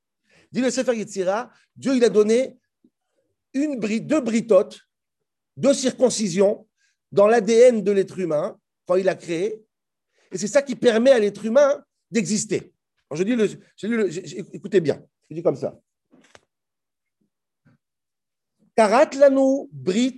Dit 0.51 0.61
le 0.61 0.71
Sefer 0.71 0.97
Yetzira, 0.97 1.51
Dieu 1.75 1.95
il 1.95 2.03
a 2.03 2.09
donné 2.09 2.57
une, 3.53 3.79
deux 3.79 4.21
britotes, 4.21 4.79
deux 5.55 5.75
circoncisions 5.75 6.67
dans 7.11 7.27
l'ADN 7.27 7.83
de 7.83 7.91
l'être 7.91 8.17
humain 8.17 8.59
quand 8.87 8.95
il 8.95 9.07
a 9.07 9.13
créé. 9.13 9.63
Et 10.31 10.39
c'est 10.39 10.47
ça 10.47 10.63
qui 10.63 10.75
permet 10.75 11.11
à 11.11 11.19
l'être 11.19 11.45
humain 11.45 11.85
d'exister. 12.09 12.73
Je 13.13 13.21
dis 13.21 13.59
écoutez 14.51 14.81
bien, 14.81 14.99
je 15.29 15.35
dis 15.35 15.43
comme 15.43 15.57
ça. 15.57 15.79
Karat 18.75 19.11
lanu 19.13 19.67
brit 19.71 20.17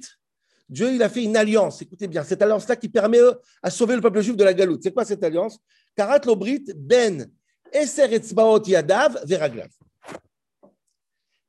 Dieu, 0.69 0.93
il 0.93 1.01
a 1.01 1.09
fait 1.09 1.23
une 1.23 1.37
alliance. 1.37 1.81
Écoutez 1.81 2.07
bien, 2.07 2.23
cette 2.23 2.41
alliance-là 2.41 2.75
qui 2.75 2.89
permet 2.89 3.19
à 3.61 3.69
sauver 3.69 3.95
le 3.95 4.01
peuple 4.01 4.21
juif 4.21 4.35
de 4.35 4.43
la 4.43 4.53
galoute. 4.53 4.83
C'est 4.83 4.91
quoi 4.91 5.05
cette 5.05 5.23
alliance? 5.23 5.59
Karat 5.95 6.19
Lobrit 6.25 6.65
Ben 6.75 7.31
Yadav 7.73 9.25
Veraglav. 9.25 9.69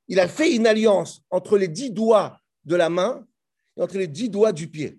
Il 0.07 0.21
a 0.21 0.29
fait 0.29 0.55
une 0.55 0.67
alliance 0.67 1.23
entre 1.31 1.59
les 1.59 1.69
dix 1.69 1.91
doigts 1.91 2.41
de 2.65 2.77
la 2.77 2.89
main 2.89 3.27
et 3.77 3.83
entre 3.83 3.99
les 3.99 4.07
dix 4.07 4.31
doigts 4.31 4.53
du 4.53 4.69
pied. 4.69 4.99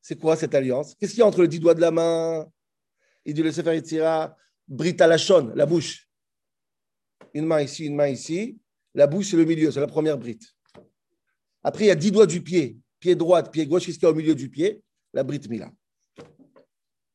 C'est 0.00 0.18
quoi 0.18 0.36
cette 0.36 0.54
alliance? 0.54 0.94
Qu'est-ce 0.94 1.12
qu'il 1.12 1.20
y 1.20 1.22
a 1.22 1.26
entre 1.26 1.42
les 1.42 1.48
dix 1.48 1.58
doigts 1.58 1.74
de 1.74 1.80
la 1.80 1.90
main? 1.90 2.46
Il 3.24 3.34
dit 3.34 3.42
le 3.42 3.50
Sefer 3.50 3.74
Yitzira, 3.74 4.36
Brit 4.68 4.96
la 4.98 5.66
bouche. 5.66 6.08
Une 7.34 7.46
main 7.46 7.60
ici, 7.60 7.86
une 7.86 7.96
main 7.96 8.08
ici. 8.08 8.58
La 8.94 9.06
bouche, 9.06 9.30
c'est 9.30 9.36
le 9.36 9.44
milieu, 9.44 9.70
c'est 9.70 9.80
la 9.80 9.86
première 9.86 10.16
brite. 10.16 10.55
Après, 11.66 11.86
il 11.86 11.88
y 11.88 11.90
a 11.90 11.96
dix 11.96 12.12
doigts 12.12 12.26
du 12.26 12.40
pied, 12.40 12.78
pied 13.00 13.16
droit, 13.16 13.42
pied 13.42 13.66
gauche, 13.66 13.86
qu'est-ce 13.86 13.98
qu'il 13.98 14.06
y 14.06 14.08
a 14.08 14.12
au 14.12 14.14
milieu 14.14 14.36
du 14.36 14.48
pied? 14.48 14.80
La 15.12 15.24
brite 15.24 15.50
mila. 15.50 15.68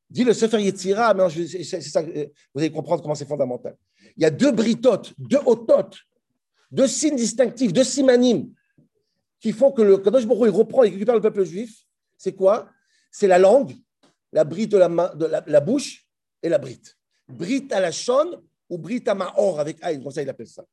Dit 0.10 0.26
le 0.26 0.34
Sefer 0.34 0.62
Yetzira, 0.62 1.14
mais 1.14 1.30
ça, 1.64 2.02
vous 2.02 2.60
allez 2.60 2.70
comprendre 2.70 3.02
comment 3.02 3.16
c'est 3.16 3.26
fondamental. 3.26 3.78
Il 4.18 4.24
y 4.24 4.26
a 4.26 4.30
deux 4.30 4.52
britotes, 4.52 5.14
deux 5.18 5.40
ototes, 5.46 6.00
deux 6.70 6.88
signes 6.88 7.16
distinctifs, 7.16 7.72
deux 7.72 7.86
simanimes 7.86 8.54
qui 9.40 9.54
font 9.54 9.72
que 9.72 9.84
le 9.84 9.98
Kadosh 10.00 10.26
Baruch 10.26 10.50
il 10.52 10.58
reprend 10.58 10.84
et 10.84 10.90
récupère 10.90 11.16
le 11.16 11.22
peuple 11.22 11.46
juif. 11.46 11.86
C'est 12.18 12.34
quoi? 12.34 12.68
C'est 13.10 13.28
la 13.28 13.40
langue, 13.40 13.74
la 14.34 14.44
brite 14.44 14.74
de 14.74 14.78
la, 14.78 15.62
bouche 15.62 16.06
et 16.44 16.50
la 16.50 16.58
brite. 16.58 16.98
Brite 17.30 17.72
à 17.72 17.80
la 17.80 17.94
chonne 17.94 18.42
ou 18.70 18.78
brite 18.78 19.08
à 19.08 19.16
maor 19.16 19.62
avec 19.62 19.78
aïn, 19.82 20.04
comme 20.04 20.12
ça 20.12 20.22
il 20.22 20.30
appelle 20.30 20.48
ça. 20.48 20.66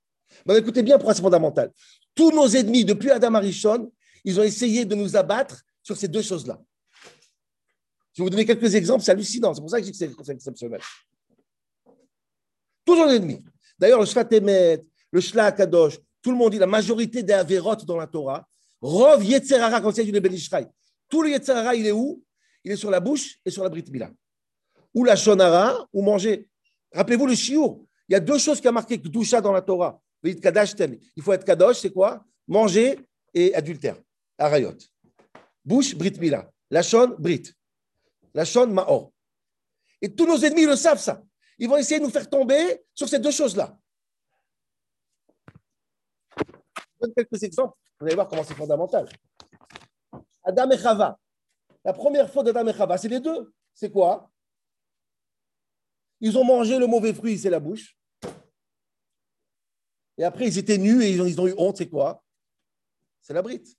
Mais 0.45 0.59
écoutez 0.59 0.83
bien 0.83 0.97
pourquoi 0.99 1.15
c'est 1.15 1.23
fondamental. 1.23 1.71
Tous 2.19 2.33
nos 2.33 2.49
ennemis, 2.49 2.85
depuis 2.85 3.13
Adam 3.13 3.35
Arishon, 3.35 3.93
ils 4.25 4.41
ont 4.41 4.43
essayé 4.43 4.85
de 4.85 4.97
nous 4.97 5.15
abattre 5.15 5.63
sur 5.85 5.97
ces 5.97 6.09
deux 6.09 6.21
choses-là. 6.21 6.61
Je 8.13 8.21
vais 8.21 8.25
vous 8.25 8.31
donner 8.31 8.45
quelques 8.45 8.75
exemples, 8.75 9.05
c'est 9.05 9.13
hallucinant. 9.13 9.55
C'est 9.55 9.61
pour 9.61 9.71
ça 9.71 9.79
que 9.79 9.87
je 9.87 9.93
dis 9.93 9.97
que 9.97 10.25
c'est 10.25 10.33
exceptionnel. 10.33 10.81
Tous 12.85 12.97
nos 12.97 13.09
ennemis. 13.09 13.41
D'ailleurs, 13.79 14.01
le 14.01 14.07
Shvatemet, 14.07 14.85
le 15.13 15.21
Shla 15.21 15.53
Kadosh, 15.53 16.01
tout 16.21 16.33
le 16.33 16.37
monde 16.37 16.51
dit 16.51 16.59
la 16.59 16.67
majorité 16.67 17.23
des 17.23 17.35
Averot 17.35 17.77
dans 17.87 17.97
la 17.97 18.09
Torah. 18.09 18.45
Rov 18.81 19.25
Yetzerara, 19.25 19.81
comme 19.81 19.93
c'est 19.93 20.03
du 20.03 20.11
Ben 20.11 20.37
Tout 21.09 21.23
le 21.23 21.31
Yetzerara, 21.31 21.77
il 21.77 21.87
est 21.87 21.93
où? 21.93 22.21
Il 22.65 22.73
est 22.73 22.77
sur 22.77 22.91
la 22.91 22.99
bouche 22.99 23.39
et 23.45 23.51
sur 23.53 23.63
la 23.63 23.69
Brit 23.69 23.85
Mila. 23.93 24.11
Ou 24.93 25.05
la 25.05 25.15
Shonara, 25.15 25.87
ou 25.93 26.03
manger. 26.03 26.49
Rappelez-vous 26.93 27.29
le 27.29 27.37
Shiur. 27.37 27.79
Il 28.09 28.15
y 28.15 28.17
a 28.17 28.21
deux 28.21 28.39
choses 28.39 28.61
qui 28.61 28.67
ont 28.67 28.73
marqué 28.73 28.99
Kdusha 28.99 29.41
dans 29.41 29.53
la 29.53 29.63
Torah. 29.63 30.03
Il 30.23 31.23
faut 31.23 31.33
être 31.33 31.45
kadosh, 31.45 31.79
c'est 31.79 31.93
quoi? 31.93 32.25
Manger 32.47 32.99
et 33.35 33.55
adultère. 33.55 33.97
Arayot. 34.37 34.77
Bouche, 35.65 35.95
brit 35.95 36.19
mila. 36.19 36.51
Lachon, 36.71 37.17
brit. 37.19 37.53
Lachon, 38.35 38.69
maor. 38.69 39.13
Et 40.01 40.15
tous 40.15 40.27
nos 40.27 40.39
ennemis 40.39 40.67
le 40.67 40.77
savent, 40.77 41.01
ça. 41.01 41.23
Ils 41.59 41.69
vont 41.69 41.77
essayer 41.77 41.99
de 41.99 42.05
nous 42.05 42.11
faire 42.11 42.29
tomber 42.29 42.85
sur 42.95 43.09
ces 43.09 43.19
deux 43.19 43.31
choses-là. 43.31 43.77
Je 46.39 46.45
donne 47.01 47.15
quelques 47.15 47.43
exemples. 47.43 47.77
Vous 47.99 48.07
allez 48.07 48.15
voir 48.15 48.29
comment 48.29 48.45
c'est 48.45 48.55
fondamental. 48.55 49.09
Adam 50.45 50.71
et 50.71 50.79
Chava. 50.79 51.19
La 51.85 51.93
première 51.93 52.31
faute 52.31 52.47
d'Adam 52.47 52.67
et 52.67 52.73
Chava, 52.73 52.97
c'est 52.97 53.09
les 53.09 53.21
deux. 53.21 53.53
C'est 53.75 53.91
quoi? 53.91 54.31
Ils 56.21 56.37
ont 56.39 56.45
mangé 56.45 56.79
le 56.79 56.87
mauvais 56.87 57.13
fruit, 57.13 57.39
c'est 57.39 57.51
la 57.51 57.61
bouche. 57.61 57.98
Et 60.19 60.25
après, 60.25 60.47
ils 60.47 60.59
étaient 60.59 60.79
nus 60.79 61.03
et 61.03 61.11
ils 61.11 61.41
ont, 61.41 61.47
eu 61.47 61.55
honte. 61.57 61.77
C'est 61.77 61.89
quoi? 61.89 62.23
C'est 63.23 63.33
la 63.33 63.41
brite. 63.41 63.75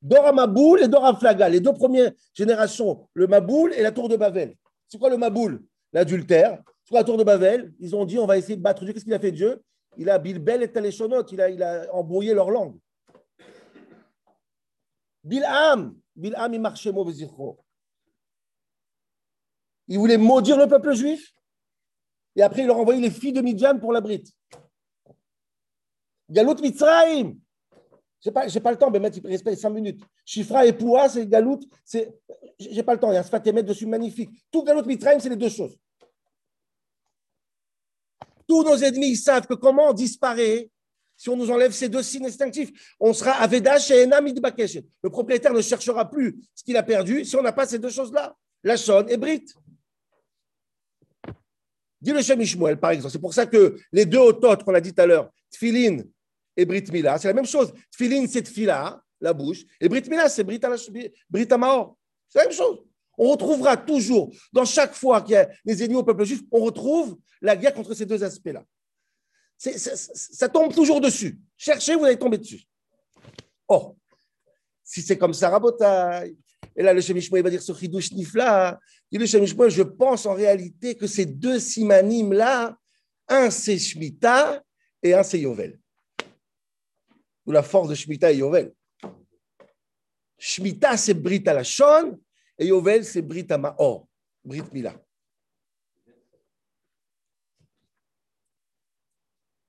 Dora 0.00 0.32
Maboul 0.32 0.82
et 0.82 0.88
Dora 0.88 1.16
Flaga, 1.16 1.48
les 1.48 1.60
deux 1.60 1.72
premières 1.72 2.12
générations, 2.34 3.08
le 3.14 3.26
Maboul 3.26 3.72
et 3.72 3.82
la 3.82 3.90
tour 3.90 4.08
de 4.08 4.16
Babel. 4.16 4.54
C'est 4.86 4.98
quoi 4.98 5.10
le 5.10 5.16
Maboul? 5.16 5.62
L'adultère. 5.92 6.62
Sur 6.84 6.96
la 6.96 7.04
tour 7.04 7.16
de 7.16 7.24
Babel, 7.24 7.72
ils 7.80 7.96
ont 7.96 8.04
dit 8.04 8.18
on 8.18 8.26
va 8.26 8.36
essayer 8.36 8.56
de 8.56 8.62
battre 8.62 8.84
Dieu. 8.84 8.92
Qu'est-ce 8.92 9.04
qu'il 9.04 9.14
a 9.14 9.18
fait 9.18 9.32
Dieu? 9.32 9.62
Il 9.96 10.10
a 10.10 10.18
Bilbel 10.18 10.62
et 10.62 10.70
Taléchonot, 10.70 11.24
il 11.26 11.40
a, 11.40 11.48
il 11.48 11.62
a 11.62 11.92
embrouillé 11.94 12.34
leur 12.34 12.50
langue. 12.50 12.78
Bilham, 15.22 15.96
Bilham, 16.14 16.52
il 16.52 16.60
marchait 16.60 16.92
mauvais 16.92 17.14
Il 19.88 19.98
voulait 19.98 20.18
maudire 20.18 20.58
le 20.58 20.66
peuple 20.66 20.92
juif? 20.92 21.32
Et 22.36 22.42
après, 22.42 22.62
il 22.62 22.66
leur 22.66 22.76
a 22.76 22.80
envoyé 22.80 23.00
les 23.00 23.10
filles 23.10 23.32
de 23.32 23.40
Midjan 23.40 23.78
pour 23.78 23.92
la 23.92 24.00
brite. 24.00 24.32
Galout 26.28 26.60
Mitzrayim. 26.60 27.36
Je 28.20 28.30
n'ai 28.30 28.32
pas, 28.32 28.46
pas, 28.48 28.70
le 28.70 28.78
temps, 28.78 28.90
mais 28.90 28.98
mettre 28.98 29.20
respect 29.24 29.54
5 29.54 29.70
minutes. 29.70 30.00
Chifra 30.24 30.64
et 30.64 30.72
Poua, 30.72 31.08
c'est 31.08 31.26
Galout. 31.26 31.60
Je 31.92 32.00
n'ai 32.58 32.82
pas 32.82 32.94
le 32.94 33.00
temps. 33.00 33.10
Il 33.10 33.14
y 33.14 33.16
a 33.18 33.20
un 33.20 33.24
Sfatémet 33.24 33.62
dessus 33.62 33.86
magnifique. 33.86 34.30
Tout 34.50 34.64
Galout 34.64 34.86
Mitzrayim, 34.86 35.20
c'est 35.20 35.28
les 35.28 35.36
deux 35.36 35.50
choses. 35.50 35.76
Tous 38.46 38.62
nos 38.62 38.76
ennemis 38.76 39.16
savent 39.16 39.46
que 39.46 39.54
comment 39.54 39.90
on 39.90 39.92
disparaît 39.92 40.70
si 41.16 41.28
on 41.28 41.36
nous 41.36 41.50
enlève 41.50 41.72
ces 41.72 41.88
deux 41.88 42.02
signes 42.02 42.26
instinctifs. 42.26 42.94
On 42.98 43.12
sera 43.12 43.32
Avedash 43.32 43.90
et 43.90 44.04
Enam 44.04 44.26
Le 44.26 45.10
propriétaire 45.10 45.52
ne 45.52 45.62
cherchera 45.62 46.10
plus 46.10 46.36
ce 46.54 46.64
qu'il 46.64 46.76
a 46.76 46.82
perdu 46.82 47.24
si 47.24 47.36
on 47.36 47.42
n'a 47.42 47.52
pas 47.52 47.66
ces 47.66 47.78
deux 47.78 47.90
choses-là. 47.90 48.34
La 48.62 48.76
Shon 48.76 49.06
et 49.08 49.16
Brit. 49.16 49.44
Dis 52.04 52.12
le 52.12 52.20
Shem 52.20 52.38
par 52.76 52.90
exemple. 52.90 53.10
C'est 53.10 53.18
pour 53.18 53.32
ça 53.32 53.46
que 53.46 53.78
les 53.90 54.04
deux 54.04 54.18
autotes 54.18 54.62
qu'on 54.62 54.74
a 54.74 54.80
dit 54.80 54.92
tout 54.92 55.00
à 55.00 55.06
l'heure, 55.06 55.30
Tfilin 55.50 56.02
et 56.54 56.66
Brit 56.66 56.84
Mila, 56.92 57.16
c'est 57.16 57.28
la 57.28 57.34
même 57.34 57.46
chose. 57.46 57.72
Tfilin, 57.90 58.26
c'est 58.26 58.42
Tfila, 58.42 59.02
la 59.22 59.32
bouche, 59.32 59.64
et 59.80 59.88
Brit 59.88 60.02
Mila, 60.10 60.28
c'est 60.28 60.44
Brit, 60.44 60.60
Brit. 61.30 61.48
C'est 61.48 62.38
la 62.38 62.44
même 62.44 62.52
chose. 62.52 62.84
On 63.16 63.30
retrouvera 63.30 63.78
toujours, 63.78 64.34
dans 64.52 64.66
chaque 64.66 64.92
fois 64.92 65.22
qu'il 65.22 65.32
y 65.32 65.36
a 65.36 65.48
des 65.64 65.82
ennemis 65.82 65.96
au 65.96 66.02
peuple 66.02 66.24
juif, 66.24 66.42
on 66.52 66.60
retrouve 66.60 67.16
la 67.40 67.56
guerre 67.56 67.72
contre 67.72 67.94
ces 67.94 68.04
deux 68.04 68.22
aspects-là. 68.22 68.62
Ça, 69.56 70.48
tombe 70.50 70.74
toujours 70.74 71.00
dessus. 71.00 71.40
Cherchez, 71.56 71.94
vous 71.94 72.04
allez 72.04 72.18
tomber 72.18 72.36
dessus. 72.36 72.64
Oh, 73.66 73.96
si 74.82 75.00
c'est 75.00 75.16
comme 75.16 75.32
ça, 75.32 75.48
rabotaille. 75.48 76.36
Et 76.76 76.82
là, 76.82 76.92
le 76.92 77.00
Shemishmoy 77.00 77.42
va 77.42 77.50
dire 77.50 77.62
ce 77.62 77.72
chidouche 77.72 78.12
nifla. 78.12 78.80
Il 79.10 79.20
le 79.20 79.26
Shemishmoy, 79.26 79.70
je 79.70 79.82
pense 79.82 80.26
en 80.26 80.34
réalité 80.34 80.96
que 80.96 81.06
ces 81.06 81.26
deux 81.26 81.60
simanim-là, 81.60 82.76
un 83.28 83.50
c'est 83.50 83.78
Shemitah 83.78 84.62
et 85.02 85.14
un 85.14 85.22
c'est 85.22 85.40
Yovel. 85.40 85.78
Ou 87.46 87.52
la 87.52 87.62
force 87.62 87.88
de 87.88 87.94
Shemitah 87.94 88.32
et 88.32 88.38
Yovel. 88.38 88.72
Shemitah, 90.38 90.96
c'est 90.96 91.14
Brit 91.14 91.44
à 91.46 91.54
la 91.54 91.62
Shon, 91.62 92.20
et 92.58 92.66
Yovel, 92.66 93.04
c'est 93.04 93.22
Brit 93.22 93.46
à 93.50 93.58
Maor, 93.58 94.08
Brit 94.44 94.64
Mila. 94.72 95.00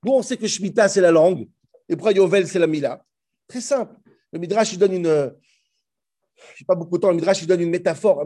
Nous, 0.03 0.11
on 0.11 0.21
sait 0.21 0.37
que 0.37 0.47
Shemitah, 0.47 0.89
c'est 0.89 1.01
la 1.01 1.11
langue, 1.11 1.47
et 1.87 1.95
pourquoi 1.95 2.13
Yovel, 2.13 2.47
c'est 2.47 2.59
la 2.59 2.67
Mila? 2.67 3.05
Très 3.47 3.61
simple. 3.61 3.95
Le 4.31 4.39
Midrash, 4.39 4.73
il 4.73 4.79
donne 4.79 4.93
une, 4.93 5.33
je 6.55 6.63
n'ai 6.63 6.65
pas 6.65 6.75
beaucoup 6.75 6.97
de 6.97 7.01
temps, 7.01 7.09
le 7.09 7.15
Midrash 7.15 7.41
il 7.41 7.47
donne 7.47 7.61
une 7.61 7.69
métaphore, 7.69 8.23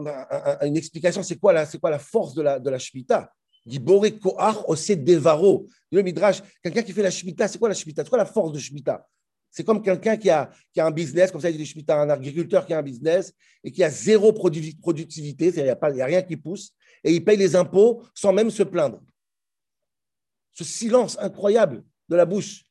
une 0.62 0.76
explication, 0.76 1.22
c'est 1.22 1.36
quoi, 1.36 1.52
la, 1.52 1.98
force 1.98 2.32
de 2.34 2.42
la, 2.42 2.60
de 2.60 2.70
la 2.70 2.78
Shemitah 2.78 3.32
Gibore 3.66 4.06
Kohar 4.20 4.68
Ose 4.68 4.90
Devaro. 4.90 5.66
Le 5.90 6.02
Midrash, 6.02 6.40
quelqu'un 6.62 6.82
qui 6.82 6.92
fait 6.92 7.02
la 7.02 7.10
Shemitah, 7.10 7.48
c'est 7.48 7.58
quoi 7.58 7.68
la 7.68 7.74
Shemitah 7.74 8.04
C'est 8.04 8.08
quoi 8.08 8.18
la 8.18 8.24
force 8.24 8.52
de 8.52 8.58
Shemitah 8.58 9.04
C'est 9.50 9.64
comme 9.64 9.82
quelqu'un 9.82 10.16
qui 10.16 10.30
a, 10.30 10.48
qui 10.72 10.80
a 10.80 10.86
un 10.86 10.92
business, 10.92 11.32
comme 11.32 11.40
ça 11.40 11.50
il 11.50 11.56
dit 11.56 11.66
Shemitah, 11.66 12.00
un 12.00 12.08
agriculteur 12.08 12.64
qui 12.64 12.72
a 12.72 12.78
un 12.78 12.82
business 12.82 13.34
et 13.64 13.72
qui 13.72 13.82
a 13.82 13.90
zéro 13.90 14.32
productivité, 14.32 15.48
il 15.48 15.62
n'y 15.64 15.68
a, 15.68 15.78
a 15.80 16.04
rien 16.06 16.22
qui 16.22 16.36
pousse, 16.36 16.72
et 17.02 17.12
il 17.12 17.24
paye 17.24 17.36
les 17.36 17.56
impôts 17.56 18.04
sans 18.14 18.32
même 18.32 18.50
se 18.50 18.62
plaindre. 18.62 19.00
Ce 20.52 20.62
silence 20.62 21.18
incroyable 21.18 21.82
de 22.08 22.14
la 22.14 22.26
bouche. 22.26 22.64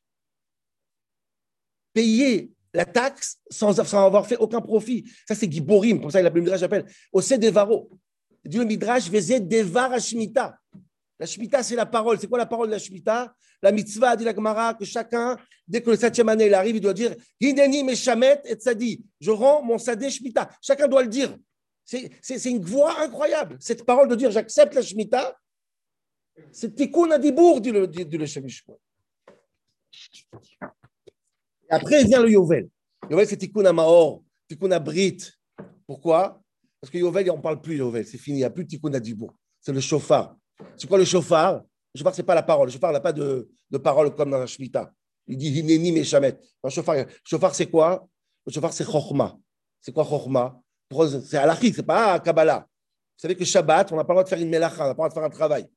Payer 1.92 2.50
la 2.72 2.84
taxe 2.84 3.38
sans, 3.50 3.78
avoir 3.80 4.26
fait 4.26 4.36
aucun 4.36 4.60
profit. 4.60 5.04
Ça, 5.26 5.34
c'est 5.34 5.50
Giborim, 5.50 6.00
comme 6.00 6.10
ça, 6.10 6.20
il 6.20 6.26
appelle 6.26 6.42
le 6.42 6.44
Midrash, 6.44 6.62
appelle. 6.62 6.86
Ose 7.12 7.28
Devaro. 7.30 7.90
Le 8.44 8.64
Midrash, 8.64 9.10
Vezé 9.10 9.40
Devar 9.40 9.98
Shmita. 9.98 10.56
La 11.20 11.26
Shemitah, 11.26 11.62
c'est 11.62 11.76
la 11.76 11.84
parole. 11.84 12.18
C'est 12.18 12.26
quoi 12.26 12.38
la 12.38 12.46
parole 12.46 12.68
de 12.68 12.72
la 12.72 12.78
Shemitah? 12.78 13.34
La 13.62 13.72
mitzvah, 13.72 14.16
dit 14.16 14.24
la 14.24 14.34
Gemara, 14.34 14.72
que 14.72 14.86
chacun, 14.86 15.36
dès 15.68 15.82
que 15.82 15.90
le 15.90 15.96
septième 15.96 16.30
année 16.30 16.46
il 16.46 16.54
arrive, 16.54 16.76
il 16.76 16.80
doit 16.80 16.94
dire 16.94 17.14
Hineni 17.38 17.84
Meshamet 17.84 18.40
et 18.46 18.54
Tzadi. 18.54 19.04
Je 19.20 19.30
rends 19.30 19.62
mon 19.62 19.76
Sadeh 19.76 20.08
Shemitah. 20.08 20.48
Chacun 20.62 20.88
doit 20.88 21.02
le 21.02 21.08
dire. 21.08 21.36
C'est 21.84 22.44
une 22.46 22.64
voix 22.64 22.98
incroyable. 23.00 23.58
Cette 23.60 23.84
parole 23.84 24.08
de 24.08 24.14
dire 24.14 24.30
j'accepte 24.30 24.74
la 24.74 24.80
Shemitah, 24.80 25.36
c'est 26.52 26.74
Tikkun 26.74 27.10
Adibour, 27.10 27.60
dit 27.60 27.70
le, 27.70 27.86
dit, 27.86 28.06
après 31.70 32.04
vient 32.04 32.22
le 32.22 32.30
Yovel. 32.30 32.68
Yovel, 33.08 33.26
c'est 33.26 33.36
Tikkun 33.36 33.64
Amaor, 33.64 34.22
Tikkun 34.48 34.70
Abrit. 34.70 35.18
Pourquoi? 35.86 36.40
Parce 36.80 36.90
que 36.90 36.98
Yovel, 36.98 37.30
on 37.30 37.36
ne 37.36 37.42
parle 37.42 37.60
plus 37.60 37.76
Yovel, 37.76 38.06
c'est 38.06 38.18
fini, 38.18 38.38
il 38.38 38.40
n'y 38.40 38.44
a 38.44 38.50
plus 38.50 38.66
Tikkun 38.66 38.92
Adibur. 38.94 39.34
C'est 39.60 39.72
le 39.72 39.80
chauffard. 39.80 40.36
C'est 40.76 40.88
quoi 40.88 40.98
le 40.98 41.04
chauffard? 41.04 41.62
Le 41.94 41.98
chauffard, 41.98 42.14
ce 42.14 42.20
n'est 42.20 42.26
pas 42.26 42.34
la 42.34 42.42
parole. 42.42 42.68
Le 42.68 42.72
chauffard 42.72 42.92
n'a 42.92 43.00
pas 43.00 43.12
de, 43.12 43.48
parole 43.82 44.14
comme 44.14 44.30
dans 44.30 44.38
la 44.38 44.46
Shemitah. 44.46 44.92
Il 45.26 45.36
dit 45.36 45.48
Hineni 45.48 45.92
Meshamet. 45.92 46.38
Le 46.62 46.70
chauffard, 46.70 46.96
chauffard 47.24 47.54
c'est 47.54 47.66
quoi? 47.66 48.06
Le 48.46 48.52
chauffard, 48.52 48.72
c'est 48.72 48.84
Chochma. 48.84 49.36
C'est 49.80 49.92
quoi 49.92 50.04
Chochma 50.04 50.60
C'est 51.24 51.38
Alachik, 51.38 51.74
c'est 51.74 51.82
pas 51.82 52.18
Kabbalah. 52.20 52.66
Vous 53.20 53.22
savez 53.22 53.36
que 53.36 53.44
Shabbat, 53.44 53.92
on 53.92 53.96
n'a 53.96 54.04
pas 54.04 54.14
le 54.14 54.16
droit 54.16 54.24
de 54.24 54.28
faire 54.30 54.38
une 54.38 54.48
melacha, 54.48 54.82
on 54.82 54.88
n'a 54.88 54.94
pas 54.94 55.04
le 55.04 55.08
droit 55.08 55.08
de 55.10 55.14
faire 55.14 55.24
un 55.24 55.30
travail. 55.30 55.68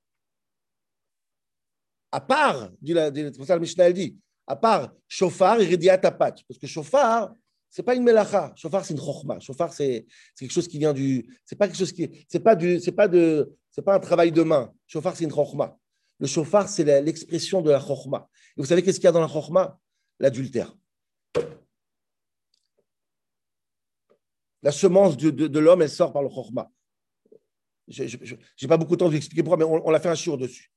À 2.10 2.22
part, 2.22 2.70
c'est 2.82 3.36
pour 3.36 3.46
ça 3.46 3.56
le 3.56 3.62
Mishnah 3.62 3.92
dit, 3.92 4.18
à 4.48 4.56
part 4.56 4.94
chauffard 5.08 5.60
et 5.62 5.66
Rediatapat. 5.66 6.36
Parce 6.48 6.60
que 6.60 6.68
chauffard, 6.68 7.34
c'est 7.70 7.84
pas 7.84 7.96
une 7.96 8.04
melacha. 8.04 8.54
Chauffard, 8.56 8.86
c'est 8.86 8.94
une 8.94 9.00
chokhma. 9.00 9.40
Chauffard, 9.40 9.74
c'est 9.74 10.06
quelque 10.38 10.52
chose 10.52 10.68
qui 10.68 10.78
vient 10.78 10.94
du. 10.94 11.26
C'est 11.46 11.56
pas 11.56 11.68
quelque 11.68 11.78
chose 11.78 11.92
qui. 11.92 12.26
C'est 12.28 12.40
pas 12.40 12.56
du. 12.56 12.80
C'est 12.80 12.92
pas 12.92 13.08
de. 13.08 13.52
C'est 13.72 13.82
pas 13.82 13.96
un 13.96 14.00
travail 14.00 14.32
de 14.32 14.44
main. 14.44 14.72
Chauffard, 14.88 15.16
c'est 15.16 15.24
une 15.24 15.34
chokhma. 15.34 15.78
Le 16.20 16.28
chauffard, 16.28 16.70
c'est 16.70 16.84
l'expression 17.02 17.62
de 17.62 17.72
la 17.72 17.80
chokhma. 17.80 18.30
Et 18.56 18.62
vous 18.62 18.68
savez 18.68 18.84
qu'est-ce 18.84 18.98
qu'il 19.00 19.06
y 19.06 19.08
a 19.08 19.12
dans 19.12 19.22
la 19.22 19.28
chokhma 19.28 19.80
L'adultère. 20.20 20.76
La 24.62 24.72
semence 24.72 25.18
de, 25.18 25.30
de, 25.32 25.60
l'homme, 25.60 25.82
elle 25.82 25.90
sort 25.90 26.14
par 26.14 26.22
le 26.22 26.30
chokhma. 26.30 26.72
Je 27.88 28.04
n'ai 28.04 28.68
pas 28.68 28.78
beaucoup 28.78 28.96
de 28.96 29.00
temps 29.00 29.06
de 29.06 29.12
vous 29.12 29.18
expliquer 29.18 29.44
pourquoi, 29.44 29.58
mais 29.58 29.66
on, 29.66 29.86
on 29.86 29.92
l'a 29.92 30.00
fait 30.00 30.10
un 30.10 30.16
jour 30.16 30.38
dessus. 30.38 30.73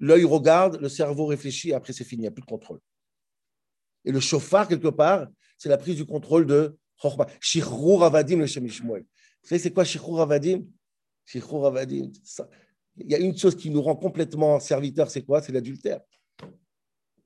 L'œil 0.00 0.24
regarde, 0.24 0.78
le 0.80 0.88
cerveau 0.88 1.26
réfléchit, 1.26 1.72
après 1.72 1.92
c'est 1.92 2.04
fini, 2.04 2.20
il 2.20 2.22
n'y 2.22 2.28
a 2.28 2.30
plus 2.30 2.42
de 2.42 2.46
contrôle. 2.46 2.80
Et 4.04 4.12
le 4.12 4.20
chauffard, 4.20 4.68
quelque 4.68 4.88
part, 4.88 5.26
c'est 5.56 5.68
la 5.68 5.76
prise 5.76 5.96
du 5.96 6.06
contrôle 6.06 6.46
de 6.46 6.78
Chorma. 7.00 7.26
Shichrur 7.40 8.04
Avadim, 8.04 8.38
le 8.38 8.46
Shemishmuel. 8.46 9.02
Vous 9.02 9.48
savez, 9.48 9.58
c'est 9.60 9.72
quoi 9.72 9.84
Shichrur 9.84 10.20
Avadim 10.20 10.64
Shichrur 11.24 11.66
Avadim. 11.66 12.10
Il 12.96 13.10
y 13.10 13.14
a 13.14 13.18
une 13.18 13.36
chose 13.36 13.56
qui 13.56 13.70
nous 13.70 13.82
rend 13.82 13.96
complètement 13.96 14.58
serviteurs, 14.60 15.10
c'est 15.10 15.22
quoi? 15.22 15.42
C'est 15.42 15.52
l'adultère. 15.52 16.00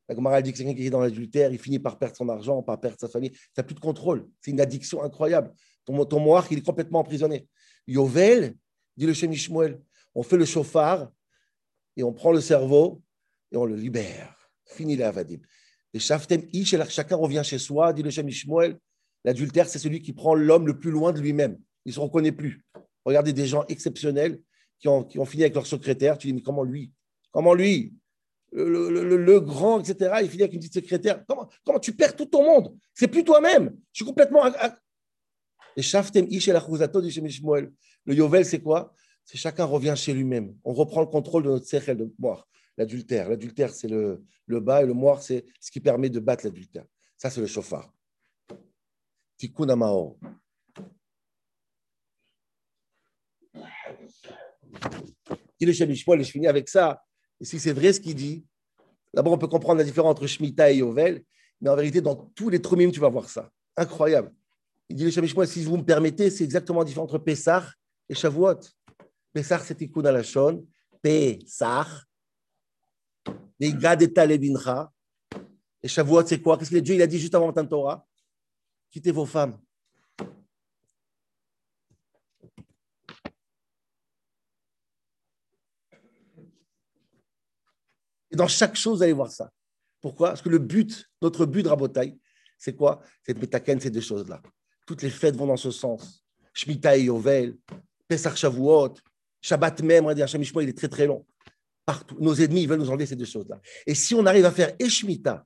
La 0.08 0.14
Gemara 0.14 0.42
dit 0.42 0.52
que 0.52 0.58
quelqu'un 0.58 0.74
qui 0.74 0.87
est 0.87 0.90
dans 0.90 1.00
l'adultère, 1.00 1.52
il 1.52 1.58
finit 1.58 1.78
par 1.78 1.98
perdre 1.98 2.16
son 2.16 2.28
argent, 2.28 2.62
par 2.62 2.80
perdre 2.80 2.98
sa 2.98 3.08
famille. 3.08 3.30
Tu 3.30 3.38
n'as 3.56 3.62
plus 3.62 3.74
de 3.74 3.80
contrôle. 3.80 4.28
C'est 4.40 4.50
une 4.50 4.61
addiction 4.61 5.02
incroyable. 5.02 5.52
Ton, 5.85 6.04
ton 6.04 6.20
moire, 6.20 6.46
il 6.50 6.58
est 6.58 6.66
complètement 6.66 7.00
emprisonné. 7.00 7.46
Yovel, 7.87 8.56
dit 8.96 9.06
le 9.06 9.14
Shemishmuel, 9.14 9.80
on 10.14 10.22
fait 10.22 10.37
le 10.37 10.44
chauffard 10.44 11.11
et 11.96 12.02
on 12.02 12.12
prend 12.12 12.33
le 12.33 12.40
cerveau 12.40 13.02
et 13.50 13.57
on 13.57 13.64
le 13.64 13.76
libère. 13.76 14.37
Fini 14.66 14.96
l'avadim. 14.96 15.38
Et 15.94 15.98
chacun 15.98 17.16
revient 17.16 17.42
chez 17.44 17.59
soi, 17.59 17.92
dit 17.92 18.02
le 18.02 18.11
Shem 18.11 18.28
Ishmael. 18.28 18.78
L'adultère, 19.24 19.68
c'est 19.68 19.78
celui 19.78 20.00
qui 20.00 20.12
prend 20.12 20.35
l'homme 20.35 20.66
le 20.66 20.78
plus 20.78 20.90
loin 20.90 21.12
de 21.12 21.20
lui-même. 21.20 21.59
Il 21.85 21.90
ne 21.90 21.94
se 21.94 22.00
reconnaît 22.00 22.33
plus. 22.33 22.64
Regardez 23.05 23.33
des 23.33 23.46
gens 23.46 23.64
exceptionnels 23.68 24.40
qui 24.78 24.88
ont, 24.88 25.26
fini 25.26 25.44
avec 25.44 25.55
leur 25.55 25.66
secrétaire. 25.66 26.18
Tu 26.18 26.28
dis, 26.28 26.33
mais 26.33 26.40
comment 26.40 26.64
lui? 26.64 26.90
Comment 27.31 27.55
lui? 27.55 27.94
Le, 28.52 29.38
grand, 29.38 29.81
etc. 29.81 30.16
Il 30.22 30.28
finit 30.28 30.42
avec 30.42 30.55
une 30.55 30.61
petite 30.61 30.74
secrétaire. 30.74 31.24
Comment, 31.64 31.78
tu 31.78 31.94
perds 31.94 32.16
tout 32.16 32.26
ton 32.26 32.44
monde? 32.44 32.76
C'est 32.94 33.09
plus 33.09 33.24
toi-même. 33.24 33.76
Je 33.92 33.98
suis 33.98 34.05
complètement. 34.05 34.44
Et 35.76 35.83
Shaftem 35.83 36.26
Ish 36.28 36.48
du 36.48 37.11
Shem. 37.11 37.28
Le 38.05 38.14
Yovel, 38.14 38.44
c'est 38.44 38.61
quoi? 38.61 38.92
C'est 39.24 39.38
chacun 39.38 39.64
revient 39.64 39.94
chez 39.96 40.12
lui-même. 40.12 40.56
On 40.64 40.72
reprend 40.72 41.00
le 41.00 41.06
contrôle 41.06 41.44
de 41.44 41.48
notre 41.48 41.66
cercle 41.66 41.96
de 41.96 42.12
moi 42.18 42.46
l'adultère. 42.76 43.28
L'adultère, 43.28 43.70
c'est 43.70 43.88
le, 43.88 44.22
le, 44.46 44.61
bas 44.61 44.82
et 44.82 44.87
le 44.87 44.94
moire, 44.94 45.22
c'est 45.22 45.44
ce 45.61 45.70
qui 45.70 45.80
permet 45.80 46.08
de 46.08 46.20
battre 46.20 46.44
l'adultère. 46.44 46.85
Ça, 47.18 47.30
c'est 47.30 47.40
le 47.40 47.46
chauffard. 47.46 47.92
Tikkun 49.37 49.68
Amao. 49.68 50.18
Il 55.61 55.68
est 55.68 55.80
et 55.80 55.94
je 55.94 56.30
finis 56.30 56.48
avec 56.48 56.68
ça. 56.68 57.02
Et 57.40 57.44
si 57.44 57.61
c'est 57.61 57.72
vrai 57.72 57.92
ce 57.92 58.00
qu'il 58.00 58.14
dit, 58.14 58.44
d'abord, 59.14 59.32
on 59.32 59.38
peut 59.38 59.48
comprendre 59.48 59.78
la 59.78 59.85
différence 59.85 60.11
entre 60.11 60.26
Shemitah 60.26 60.72
et 60.72 60.78
Yovel, 60.78 61.22
mais 61.61 61.70
en 61.70 61.76
vérité, 61.76 62.00
dans 62.00 62.16
tous 62.16 62.48
les 62.48 62.61
Tromim, 62.61 62.90
tu 62.90 62.98
vas 62.98 63.08
voir 63.08 63.28
ça. 63.28 63.50
Incroyable. 63.76 64.32
Il 64.88 64.96
dit, 64.96 65.04
le 65.04 65.11
Shem 65.11 65.46
si 65.46 65.64
vous 65.64 65.76
me 65.76 65.85
permettez, 65.85 66.30
c'est 66.30 66.44
exactement 66.44 66.82
différent 66.82 67.04
entre 67.04 67.18
Pessah 67.18 67.64
et 68.08 68.14
Shavuot. 68.14 68.58
Pessah, 69.32 69.58
c'est 69.60 69.74
Tikkun 69.74 70.04
Alashon. 70.04 70.66
Les 71.04 71.38
Gadeta 73.60 74.26
Levincha. 74.26 74.92
Et 75.82 75.88
Shavuot, 75.88 76.26
c'est 76.26 76.40
quoi? 76.40 76.58
Qu'est-ce 76.58 76.70
que 76.70 76.76
Dieu 76.76 76.94
il 76.94 77.02
a 77.02 77.06
dit 77.06 77.18
juste 77.18 77.34
avant 77.34 77.52
le 77.54 77.68
Torah? 77.68 78.06
Quittez 78.90 79.10
vos 79.10 79.26
femmes. 79.26 79.58
Et 88.30 88.36
dans 88.36 88.48
chaque 88.48 88.76
chose, 88.76 88.98
vous 88.98 89.02
allez 89.02 89.12
voir 89.12 89.30
ça. 89.30 89.50
Pourquoi? 90.00 90.28
Parce 90.28 90.42
que 90.42 90.48
le 90.48 90.58
but, 90.58 91.10
notre 91.20 91.46
but 91.46 91.62
de 91.62 91.68
Rabotai, 91.68 92.18
c'est 92.58 92.74
quoi? 92.74 93.02
C'est 93.22 93.34
de 93.34 93.40
Metaken, 93.40 93.80
ces 93.80 93.90
deux 93.90 94.00
choses-là. 94.00 94.40
Toutes 94.86 95.02
les 95.02 95.10
fêtes 95.10 95.36
vont 95.36 95.46
dans 95.46 95.56
ce 95.56 95.70
sens. 95.70 96.24
Shemitah 96.54 96.96
et 96.96 97.04
Yovel, 97.04 97.58
Pesach 98.08 98.36
Shavuot, 98.36 98.94
Shabbat 99.42 99.83
même, 99.83 100.05
on 100.05 100.09
va 100.09 100.14
dire, 100.14 100.26
il 100.35 100.68
est 100.68 100.78
très 100.78 100.88
très 100.88 101.07
long 101.07 101.26
partout. 101.85 102.16
Nos 102.20 102.35
ennemis 102.35 102.66
veulent 102.66 102.78
nous 102.78 102.90
enlever 102.90 103.07
ces 103.07 103.16
deux 103.16 103.24
choses-là. 103.24 103.61
Et 103.87 103.94
si 103.94 104.14
on 104.14 104.24
arrive 104.26 104.44
à 104.44 104.50
faire 104.50 104.72
Eshmita 104.78 105.44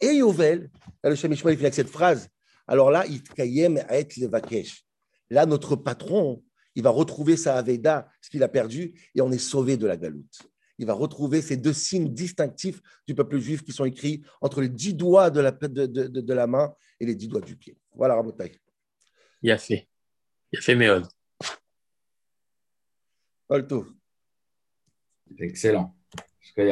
et 0.00 0.14
Yovel, 0.14 0.70
là, 1.02 1.10
le 1.10 1.16
Shem 1.16 1.32
il 1.32 1.38
fait 1.38 1.48
avec 1.48 1.74
cette 1.74 1.88
phrase, 1.88 2.28
alors 2.66 2.90
là, 2.90 3.06
Itkayem 3.06 3.78
et 3.90 4.06
Levakesh. 4.20 4.84
Là, 5.30 5.46
notre 5.46 5.76
patron, 5.76 6.42
il 6.74 6.82
va 6.82 6.90
retrouver 6.90 7.36
sa 7.36 7.56
Aveda, 7.56 8.08
ce 8.20 8.30
qu'il 8.30 8.42
a 8.42 8.48
perdu, 8.48 8.94
et 9.14 9.20
on 9.20 9.30
est 9.30 9.38
sauvé 9.38 9.76
de 9.76 9.86
la 9.86 9.96
galoute. 9.96 10.42
Il 10.78 10.86
va 10.86 10.94
retrouver 10.94 11.40
ces 11.40 11.56
deux 11.56 11.72
signes 11.72 12.12
distinctifs 12.12 12.80
du 13.06 13.14
peuple 13.14 13.38
juif 13.38 13.62
qui 13.62 13.72
sont 13.72 13.84
écrits 13.84 14.22
entre 14.40 14.60
les 14.60 14.68
dix 14.68 14.92
doigts 14.92 15.30
de 15.30 15.40
la, 15.40 15.52
de, 15.52 15.86
de, 15.86 16.34
la 16.34 16.46
main 16.48 16.74
et 16.98 17.06
les 17.06 17.14
dix 17.14 17.28
doigts 17.28 17.40
du 17.40 17.54
pied. 17.56 17.76
Voilà, 17.94 18.16
Rabotai. 18.16 18.58
Il 19.42 19.52
a 19.52 19.58
fait. 19.58 19.86
Il 20.50 20.58
a 20.58 20.62
fait. 20.62 20.74
Tout. 23.66 23.86
Excellent. 25.38 25.94
Jusqu'à 26.40 26.64